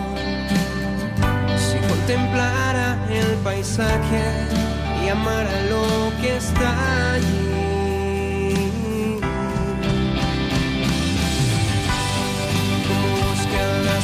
[1.65, 4.66] si contemplara el paisaje
[5.07, 7.47] y amara lo que está allí.
[12.89, 13.97] Busca la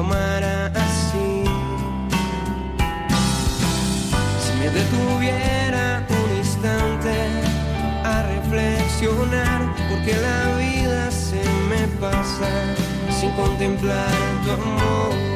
[0.00, 1.44] amara así.
[4.42, 7.14] Si me detuviera un instante
[8.04, 12.50] a reflexionar, porque la vida se me pasa
[13.20, 14.10] sin contemplar
[14.44, 15.33] tu amor.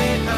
[0.00, 0.29] me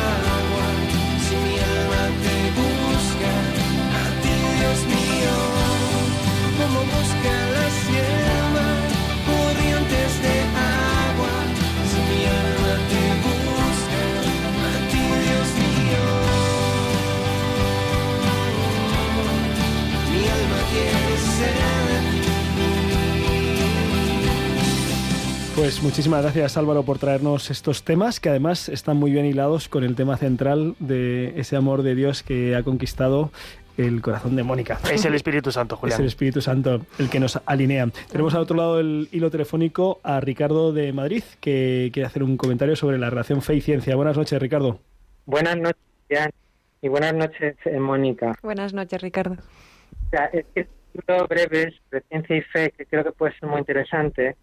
[25.63, 29.85] Pues muchísimas gracias Álvaro por traernos estos temas que además están muy bien hilados con
[29.85, 33.31] el tema central de ese amor de Dios que ha conquistado
[33.77, 34.81] el corazón de Mónica.
[34.93, 36.01] Es el Espíritu Santo, Es Julián.
[36.01, 37.87] el Espíritu Santo el que nos alinea.
[38.11, 42.37] Tenemos al otro lado del hilo telefónico a Ricardo de Madrid, que quiere hacer un
[42.37, 43.95] comentario sobre la relación fe y ciencia.
[43.95, 44.81] Buenas noches, Ricardo.
[45.27, 46.33] Buenas noches, Jan,
[46.81, 48.35] y buenas noches, eh, Mónica.
[48.43, 49.35] Buenas noches, Ricardo.
[49.35, 53.13] O sea, es que es un libro breve de ciencia y fe que creo que
[53.13, 54.35] puede ser muy interesante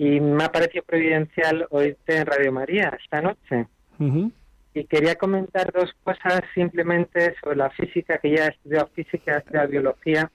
[0.00, 3.66] y me ha parecido providencial oírte en Radio María esta noche.
[3.98, 4.32] Ujú.
[4.72, 9.38] Y quería comentar dos cosas simplemente sobre la física, que ya he estudiado física, he
[9.40, 10.30] estudiado biología.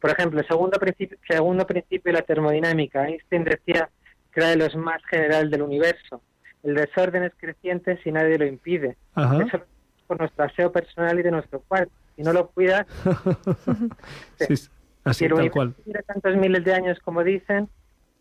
[0.00, 3.06] Por ejemplo, el segundo principio, segundo principio de la termodinámica.
[3.06, 3.88] Einstein decía
[4.32, 6.20] que era de los más general del universo.
[6.64, 8.96] El desorden es creciente si nadie lo impide.
[9.14, 9.44] Ajá.
[9.44, 9.62] Eso
[10.08, 11.92] por nuestro aseo personal y de nuestro cuarto.
[12.16, 12.84] Si no lo cuidas,
[14.40, 14.72] Sí, es
[15.04, 15.74] así, tal cual.
[16.04, 17.68] tantos miles de años como dicen,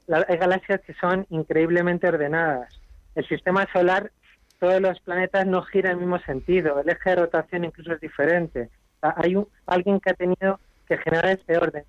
[0.07, 2.73] la- hay galaxias que son increíblemente ordenadas.
[3.15, 4.11] El sistema solar,
[4.59, 6.79] todos los planetas no giran en el mismo sentido.
[6.79, 8.69] El eje de rotación incluso es diferente.
[9.01, 9.37] Sea, hay
[9.67, 11.83] alguien que ha tenido que generar este orden.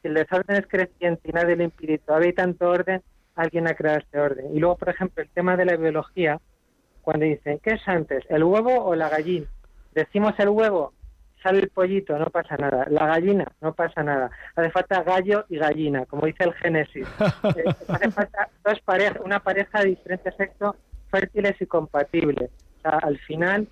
[0.00, 3.02] Si el desorden es creciente y nadie lo impide, todavía hay tanto orden,
[3.34, 4.54] alguien ha creado este orden.
[4.54, 6.40] Y luego, por ejemplo, el tema de la biología,
[7.02, 9.46] cuando dicen, ¿qué es antes, el huevo o la gallina?
[9.94, 10.92] Decimos el huevo,
[11.46, 12.86] sale el pollito, no pasa nada.
[12.90, 14.30] La gallina, no pasa nada.
[14.56, 17.06] Hace falta gallo y gallina, como dice el Génesis.
[17.56, 20.74] Eh, hace falta dos parejas, una pareja de diferente sexo,
[21.10, 22.50] fértiles y compatibles.
[22.78, 23.68] O sea, al final,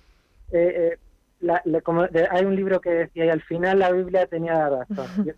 [0.51, 0.97] eh, eh,
[1.41, 4.53] la- le- como de- hay un libro que decía, y al final la Biblia tenía
[4.53, 4.87] la razón.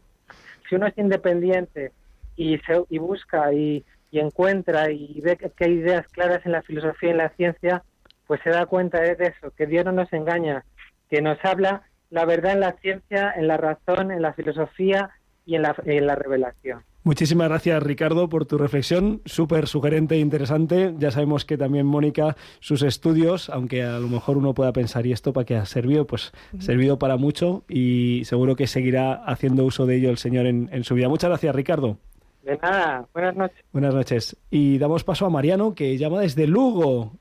[0.69, 1.91] si uno es independiente
[2.35, 6.51] y, se, y busca y, y encuentra y ve que que hay ideas claras en
[6.51, 7.83] la filosofía y en la ciencia,
[8.27, 10.63] pues se da cuenta de eso, que Dios no nos engaña,
[11.09, 15.11] que nos habla la verdad en la ciencia, en la razón, en la filosofía
[15.45, 16.83] y en la, en la revelación.
[17.03, 19.21] Muchísimas gracias, Ricardo, por tu reflexión.
[19.23, 20.93] Súper sugerente e interesante.
[20.97, 25.13] Ya sabemos que también Mónica, sus estudios, aunque a lo mejor uno pueda pensar, ¿y
[25.13, 26.05] esto para qué ha servido?
[26.05, 30.47] Pues ha servido para mucho y seguro que seguirá haciendo uso de ello el Señor
[30.47, 31.07] en, en su vida.
[31.07, 31.97] Muchas gracias, Ricardo.
[32.43, 33.65] De nada, buenas noches.
[33.71, 34.37] Buenas noches.
[34.49, 37.13] Y damos paso a Mariano, que llama desde Lugo.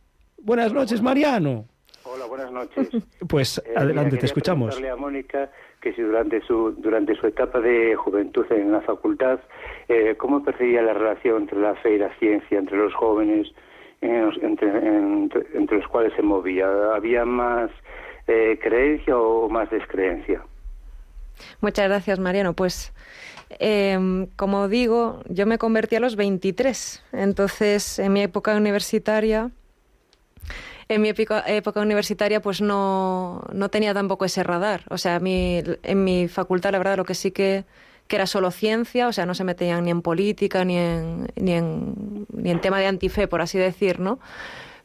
[0.42, 1.66] Buenas noches, Mariano.
[2.08, 2.88] Hola, buenas noches.
[3.28, 4.74] Pues Eh, adelante, te escuchamos.
[4.76, 5.50] preguntarle a Mónica
[5.80, 9.40] que si durante su durante su etapa de juventud en la facultad,
[9.88, 13.48] eh, ¿cómo percibía la relación entre la fe y la ciencia, entre los jóvenes,
[14.00, 16.66] en los- entre, entre, entre los cuales se movía?
[16.94, 17.70] ¿Había más
[18.28, 20.42] eh, creencia o más descreencia?
[21.60, 22.54] Muchas gracias, Mariano.
[22.54, 22.92] Pues,
[23.60, 27.04] eh, como digo, yo me convertí a los 23.
[27.12, 29.50] Entonces, en mi época universitaria,
[30.88, 34.84] en mi época, época universitaria, pues no, no tenía tampoco ese radar.
[34.88, 37.64] O sea, mí, en mi facultad, la verdad, lo que sí que,
[38.06, 41.52] que era solo ciencia, o sea, no se metían ni en política, ni en, ni
[41.52, 44.20] en, ni en tema de antife, por así decir, ¿no?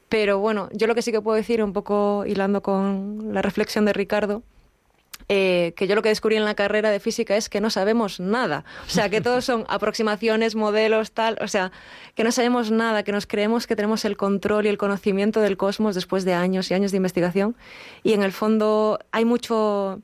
[0.10, 3.86] Pero bueno, yo lo que sí que puedo decir, un poco hilando con la reflexión
[3.86, 4.44] de Ricardo,
[5.30, 8.20] eh, que yo lo que descubrí en la carrera de física es que no sabemos
[8.20, 8.66] nada.
[8.88, 11.38] O sea, que todos son aproximaciones, modelos, tal.
[11.42, 11.72] O sea,
[12.16, 15.58] que no sabemos nada, que nos creemos que tenemos el control y el conocimiento del
[15.58, 17.56] cosmos después de años y años de investigación.
[18.04, 20.02] Y en el fondo hay mucho,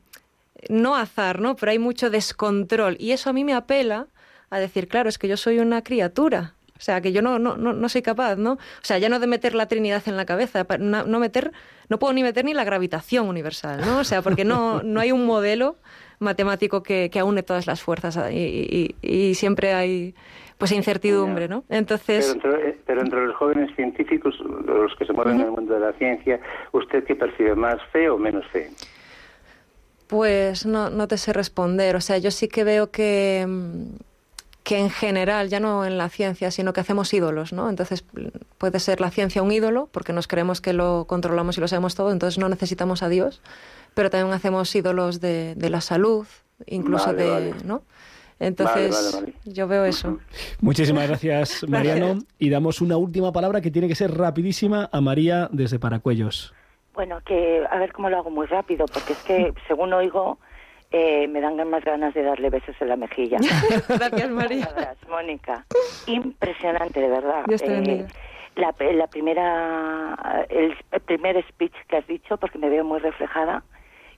[0.68, 1.56] no azar, ¿no?
[1.56, 2.96] Pero hay mucho descontrol.
[2.98, 4.06] Y eso a mí me apela
[4.50, 6.54] a decir, claro, es que yo soy una criatura.
[6.78, 8.52] O sea, que yo no, no, no, no soy capaz, ¿no?
[8.52, 11.52] O sea, ya no de meter la Trinidad en la cabeza, no, no meter,
[11.88, 13.98] no puedo ni meter ni la gravitación universal, ¿no?
[13.98, 15.76] O sea, porque no, no hay un modelo
[16.20, 20.14] matemático que, que aúne todas las fuerzas y, y- y siempre hay
[20.56, 21.62] pues incertidumbre, ¿no?
[21.68, 24.34] Pero Entonces, entre, eh, pero entre los jóvenes científicos,
[24.66, 26.40] los que se mueven en el mundo de la ciencia,
[26.72, 27.54] ¿usted qué percibe?
[27.54, 28.68] ¿Más fe o menos fe?
[30.08, 31.94] Pues no, no te sé responder.
[31.94, 33.84] O sea, yo sí que veo que, mm,
[34.68, 37.70] que en general, ya no en la ciencia, sino que hacemos ídolos, ¿no?
[37.70, 38.04] Entonces
[38.58, 41.94] puede ser la ciencia un ídolo, porque nos creemos que lo controlamos y lo sabemos
[41.94, 43.40] todo, entonces no necesitamos a Dios,
[43.94, 46.26] pero también hacemos ídolos de, de la salud,
[46.66, 47.54] incluso Vale, de, vale.
[47.64, 47.80] ¿no?
[48.40, 50.18] Entonces, Vale, vale, yo veo eso.
[50.60, 52.18] Muchísimas gracias, Mariano.
[52.38, 56.52] Y damos una última palabra que tiene que ser rapidísima a María desde Paracuellos.
[56.92, 60.38] Bueno, que a ver cómo lo hago muy rápido, porque es que según oigo,
[60.90, 63.38] eh, me dan más ganas de darle besos en la mejilla.
[63.88, 64.66] Gracias, María.
[64.66, 65.64] Palabras, Mónica.
[66.06, 67.44] Impresionante, de verdad.
[67.46, 68.06] Dios te Eh,
[68.56, 73.62] la, la primera, el, el primer speech que has dicho, porque me veo muy reflejada,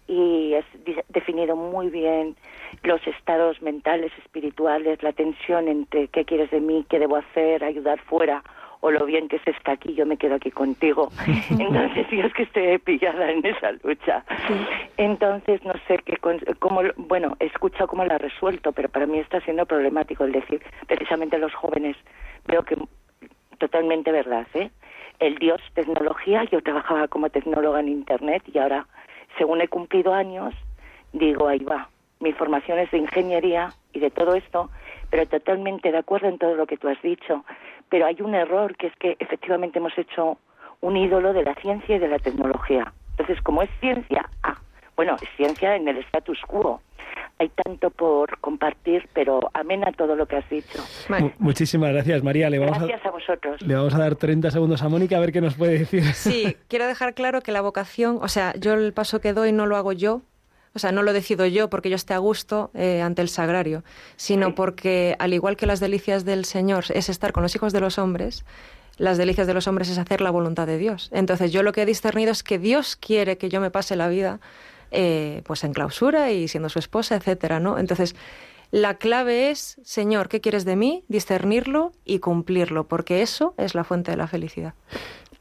[0.07, 0.65] y has
[1.09, 2.37] definido muy bien
[2.83, 8.01] los estados mentales, espirituales, la tensión entre qué quieres de mí, qué debo hacer, ayudar
[8.01, 8.43] fuera,
[8.81, 11.11] o lo bien que se está aquí, yo me quedo aquí contigo.
[11.51, 14.25] Entonces, yo es que estoy pillada en esa lucha.
[14.97, 16.17] Entonces, no sé qué,
[16.59, 20.33] cómo, bueno, he escuchado cómo lo ha resuelto, pero para mí está siendo problemático el
[20.33, 21.97] decir, precisamente los jóvenes,
[22.47, 22.77] veo que
[23.59, 24.71] totalmente verdad, ¿eh?
[25.19, 28.87] El Dios tecnología, yo trabajaba como tecnóloga en Internet y ahora,
[29.37, 30.55] según he cumplido años,
[31.13, 34.71] digo, ahí va, mi formación es de ingeniería y de todo esto,
[35.11, 37.45] pero totalmente de acuerdo en todo lo que tú has dicho.
[37.89, 40.39] Pero hay un error, que es que efectivamente hemos hecho
[40.81, 42.93] un ídolo de la ciencia y de la tecnología.
[43.11, 44.57] Entonces, como es ciencia, ah,
[44.97, 46.81] bueno, es ciencia en el status quo.
[47.39, 50.79] Hay tanto por compartir, pero amén a todo lo que has dicho.
[51.09, 52.51] Mu- Muchísimas gracias, María.
[52.51, 53.63] Le vamos, a, Gracias a vosotros.
[53.63, 56.03] le vamos a dar 30 segundos a Mónica a ver qué nos puede decir.
[56.05, 59.65] Sí, quiero dejar claro que la vocación, o sea, yo el paso que doy no
[59.67, 60.21] lo hago yo,
[60.75, 63.83] o sea, no lo decido yo porque yo esté a gusto eh, ante el sagrario,
[64.17, 67.81] sino porque, al igual que las delicias del Señor es estar con los hijos de
[67.81, 68.45] los hombres,
[68.97, 71.09] las delicias de los hombres es hacer la voluntad de Dios.
[71.13, 74.09] Entonces, yo lo que he discernido es que Dios quiere que yo me pase la
[74.09, 74.41] vida
[74.91, 77.79] eh, pues en clausura y siendo su esposa, etcétera, ¿no?
[77.79, 78.15] Entonces,
[78.71, 81.05] la clave es, Señor, ¿qué quieres de mí?
[81.09, 84.75] Discernirlo y cumplirlo, porque eso es la fuente de la felicidad.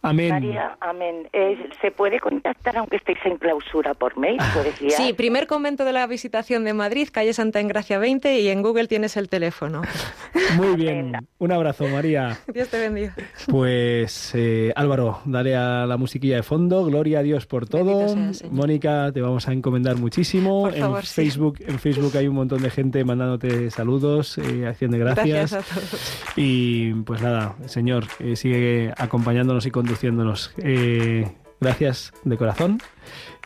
[0.01, 0.29] Amén.
[0.29, 1.27] María, amén.
[1.33, 4.37] Eh, ¿Se puede contactar aunque estéis en clausura por mail?
[4.53, 4.93] ¿Puedes guiar?
[4.93, 8.87] Sí, primer convento de la visitación de Madrid, calle Santa Engracia 20 y en Google
[8.87, 9.81] tienes el teléfono.
[10.55, 11.13] Muy bien.
[11.37, 12.39] Un abrazo, María.
[12.47, 13.15] Dios te bendiga.
[13.49, 16.85] Pues eh, Álvaro, dale a la musiquilla de fondo.
[16.85, 18.15] Gloria a Dios por todo.
[18.51, 20.63] Mónica, te vamos a encomendar muchísimo.
[20.63, 21.15] Por favor, en sí.
[21.15, 25.51] Facebook, en Facebook hay un montón de gente mandándote saludos, eh, acción de gracias.
[25.51, 26.33] Gracias a todos.
[26.35, 30.51] Y pues nada, Señor, eh, sigue acompañándonos y conduciéndonos.
[30.59, 31.27] Eh,
[31.59, 32.79] gracias de corazón.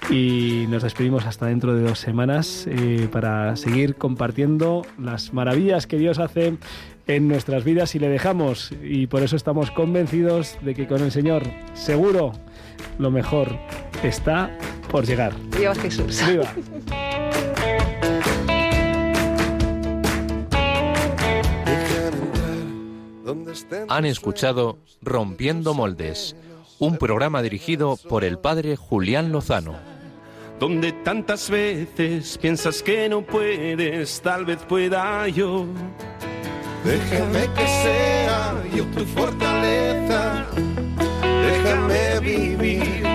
[0.09, 5.97] Y nos despedimos hasta dentro de dos semanas eh, para seguir compartiendo las maravillas que
[5.97, 6.57] Dios hace
[7.07, 8.73] en nuestras vidas y le dejamos.
[8.83, 11.43] Y por eso estamos convencidos de que con el Señor,
[11.75, 12.33] seguro,
[12.99, 13.57] lo mejor
[14.03, 14.51] está
[14.91, 15.31] por llegar.
[15.57, 16.21] Viva Jesús.
[16.27, 16.53] ¡Viva!
[23.89, 26.35] Han escuchado Rompiendo Moldes,
[26.79, 29.75] un programa dirigido por el padre Julián Lozano.
[30.59, 35.65] donde tantas veces piensas que no puedes, tal vez pueda yo.
[36.85, 40.45] Déjame que sea yo tu fortaleza.
[41.21, 43.05] Déjame vivir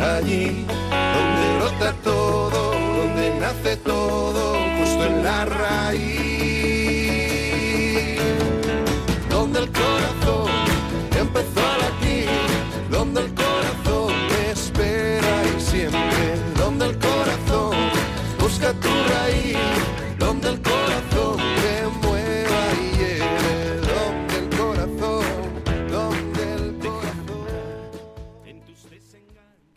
[0.00, 0.66] allí
[1.14, 6.37] donde brota todo, donde nace todo, justo en la raíz.
[9.82, 10.50] Corazón
[11.18, 11.68] empezó
[12.90, 17.76] donde el corazón me espera y siempre, donde el corazón
[18.40, 19.56] busca tu raíz,
[20.18, 20.77] donde el corazón